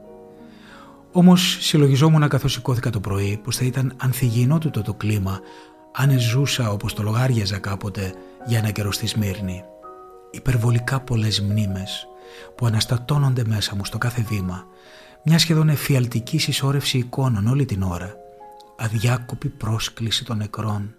Όμως 1.12 1.58
συλλογιζόμουν 1.60 2.28
καθώς 2.28 2.52
σηκώθηκα 2.52 2.89
το 2.89 3.00
πρωί 3.00 3.39
πως 3.43 3.58
θα 3.58 3.65
ήταν 3.65 3.93
ανθυγιεινότατο 3.97 4.82
το 4.82 4.93
κλίμα 4.93 5.39
αν 5.91 6.19
ζούσα 6.19 6.71
όπως 6.71 6.93
το 6.93 7.04
λογάριαζα 7.04 7.58
κάποτε 7.58 8.13
για 8.45 8.58
ένα 8.58 8.71
καιρό 8.71 8.91
στη 8.91 9.08
Σμύρνη. 9.08 9.63
Υπερβολικά 10.32 11.00
πολλές 11.00 11.41
μνήμες 11.41 12.08
που 12.56 12.65
αναστατώνονται 12.65 13.43
μέσα 13.45 13.76
μου 13.76 13.86
στο 13.86 13.97
κάθε 13.97 14.26
βήμα, 14.28 14.65
μια 15.24 15.39
σχεδόν 15.39 15.69
εφιαλτική 15.69 16.38
συσσόρευση 16.38 16.97
εικόνων 16.97 17.47
όλη 17.47 17.65
την 17.65 17.82
ώρα, 17.82 18.15
αδιάκοπη 18.78 19.47
πρόσκληση 19.47 20.26
των 20.26 20.38
νεκρών, 20.38 20.95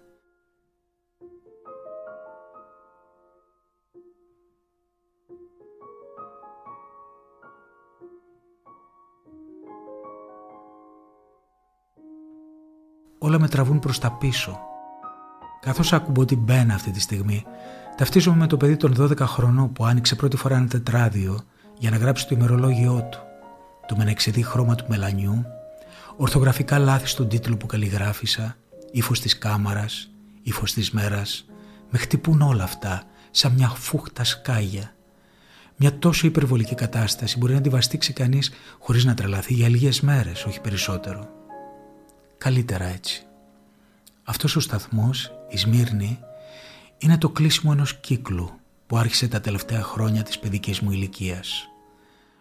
όλα 13.23 13.39
με 13.39 13.47
τραβούν 13.47 13.79
προς 13.79 13.99
τα 13.99 14.11
πίσω. 14.11 14.59
Καθώς 15.61 15.93
ακουμπώ 15.93 16.25
την 16.25 16.39
μπένα 16.39 16.73
αυτή 16.73 16.91
τη 16.91 16.99
στιγμή, 16.99 17.45
ταυτίζομαι 17.97 18.37
με 18.37 18.47
το 18.47 18.57
παιδί 18.57 18.77
των 18.77 18.95
12 18.99 19.17
χρονών 19.19 19.73
που 19.73 19.85
άνοιξε 19.85 20.15
πρώτη 20.15 20.37
φορά 20.37 20.55
ένα 20.55 20.67
τετράδιο 20.67 21.39
για 21.77 21.89
να 21.89 21.97
γράψει 21.97 22.27
το 22.27 22.35
ημερολόγιό 22.35 23.07
του. 23.11 23.19
Το 23.87 23.95
μενεξεδί 23.95 24.43
χρώμα 24.43 24.75
του 24.75 24.85
μελανιού, 24.87 25.45
ορθογραφικά 26.17 26.79
λάθη 26.79 27.07
στον 27.07 27.27
τίτλο 27.27 27.57
που 27.57 27.65
καλλιγράφησα, 27.65 28.57
ύφος 28.91 29.19
της 29.21 29.37
κάμαρας, 29.37 30.09
ύφος 30.41 30.73
της 30.73 30.91
μέρας, 30.91 31.45
με 31.89 31.97
χτυπούν 31.97 32.41
όλα 32.41 32.63
αυτά 32.63 33.03
σαν 33.31 33.51
μια 33.51 33.67
φούχτα 33.67 34.23
σκάγια. 34.23 34.93
Μια 35.75 35.97
τόσο 35.97 36.27
υπερβολική 36.27 36.75
κατάσταση 36.75 37.37
μπορεί 37.37 37.53
να 37.53 37.61
τη 37.61 37.69
βαστίξει 37.69 38.13
κανείς 38.13 38.51
χωρίς 38.79 39.05
να 39.05 39.13
τρελαθεί 39.13 39.53
για 39.53 39.69
λίγες 39.69 40.01
μέρες, 40.01 40.45
όχι 40.45 40.61
περισσότερο. 40.61 41.41
Καλύτερα 42.43 42.85
έτσι. 42.85 43.25
Αυτός 44.23 44.55
ο 44.55 44.59
σταθμός, 44.59 45.31
η 45.49 45.57
Σμύρνη, 45.57 46.19
είναι 46.97 47.17
το 47.17 47.29
κλείσιμο 47.29 47.71
ενός 47.75 47.99
κύκλου 47.99 48.51
που 48.87 48.97
άρχισε 48.97 49.27
τα 49.27 49.41
τελευταία 49.41 49.81
χρόνια 49.81 50.23
της 50.23 50.39
παιδικής 50.39 50.79
μου 50.79 50.91
ηλικίας. 50.91 51.67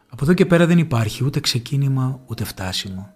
Από 0.09 0.25
εδώ 0.25 0.35
και 0.35 0.47
πέρα 0.47 0.67
δεν 0.67 0.79
υπάρχει 0.79 1.25
ούτε 1.25 1.41
ξεκίνημα 1.41 2.21
ούτε 2.27 2.45
φτάσιμο. 2.45 3.15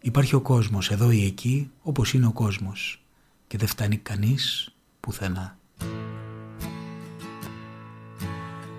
Υπάρχει 0.00 0.34
ο 0.34 0.40
κόσμος 0.40 0.90
εδώ 0.90 1.10
ή 1.10 1.24
εκεί 1.24 1.70
όπως 1.82 2.12
είναι 2.12 2.26
ο 2.26 2.32
κόσμος 2.32 3.04
και 3.46 3.58
δεν 3.58 3.68
φτάνει 3.68 3.96
κανείς 3.96 4.74
πουθενά. 5.00 5.58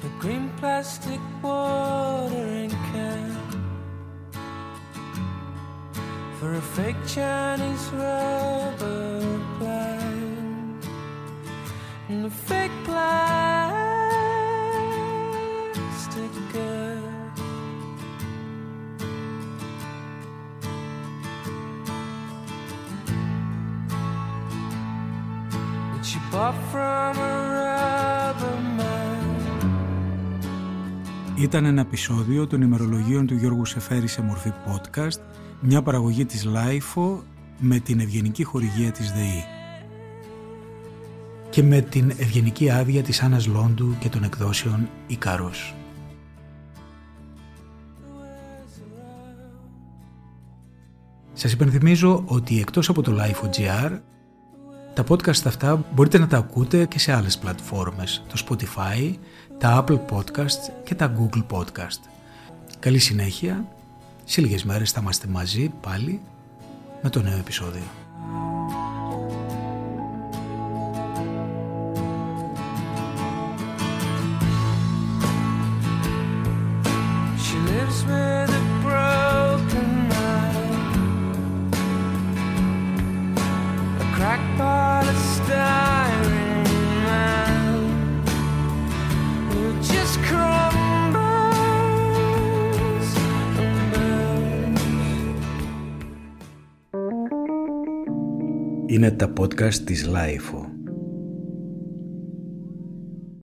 The 0.02 0.26
green 0.26 0.48
plastic 0.60 1.22
for 6.44 6.56
a 6.56 6.62
fake 6.76 7.02
Chinese 7.16 7.88
rubber 8.00 9.22
plant. 9.60 10.84
Ήταν 31.38 31.66
ένα 31.66 31.82
επεισόδιο 31.82 32.48
των 32.48 32.62
ημερολογίων 32.62 33.28
του 33.28 33.36
Γιώργου 33.36 33.66
Σεφέρη 33.66 34.08
σε 34.08 34.22
μορφή 34.22 34.54
podcast, 34.66 35.20
μια 35.66 35.82
παραγωγή 35.82 36.26
της 36.26 36.48
LIFO 36.48 37.18
με 37.60 37.80
την 37.80 38.00
ευγενική 38.00 38.44
χορηγία 38.44 38.92
της 38.92 39.12
ΔΕΗ 39.12 39.44
και 41.50 41.64
με 41.64 41.82
την 41.82 42.10
ευγενική 42.10 42.70
άδεια 42.70 43.04
της 43.04 43.22
Άννας 43.22 43.48
Λόντου 43.48 43.96
και 44.00 44.10
των 44.10 44.24
εκδόσεων 44.24 44.90
Ικαρός. 45.08 45.76
Σας 51.34 51.52
υπενθυμίζω 51.52 52.24
ότι 52.26 52.60
εκτός 52.60 52.90
από 52.90 53.02
το 53.02 53.18
LIFO.gr 53.20 54.00
τα 54.94 55.04
podcast 55.10 55.46
αυτά 55.46 55.86
μπορείτε 55.94 56.18
να 56.18 56.28
τα 56.28 56.38
ακούτε 56.38 56.86
και 56.86 57.00
σε 57.00 57.14
άλλες 57.14 57.38
πλατφόρμες, 57.38 58.24
το 58.28 58.44
Spotify, 58.48 59.14
τα 59.58 59.84
Apple 59.84 60.00
Podcasts 60.12 60.72
και 60.84 60.96
τα 60.96 61.14
Google 61.18 61.58
Podcast. 61.58 62.00
Καλή 62.80 63.00
συνέχεια, 63.00 63.66
σε 64.26 64.42
λίγες 64.42 64.64
μέρες 64.64 64.92
θα 64.92 65.00
είμαστε 65.02 65.28
μαζί 65.28 65.70
πάλι 65.82 66.22
με 67.02 67.10
το 67.10 67.22
νέο 67.22 67.38
επεισόδιο. 67.38 68.03
Τα 99.24 99.34
podcast 99.40 99.76
της 99.76 100.10
Lifeo. 100.14 100.73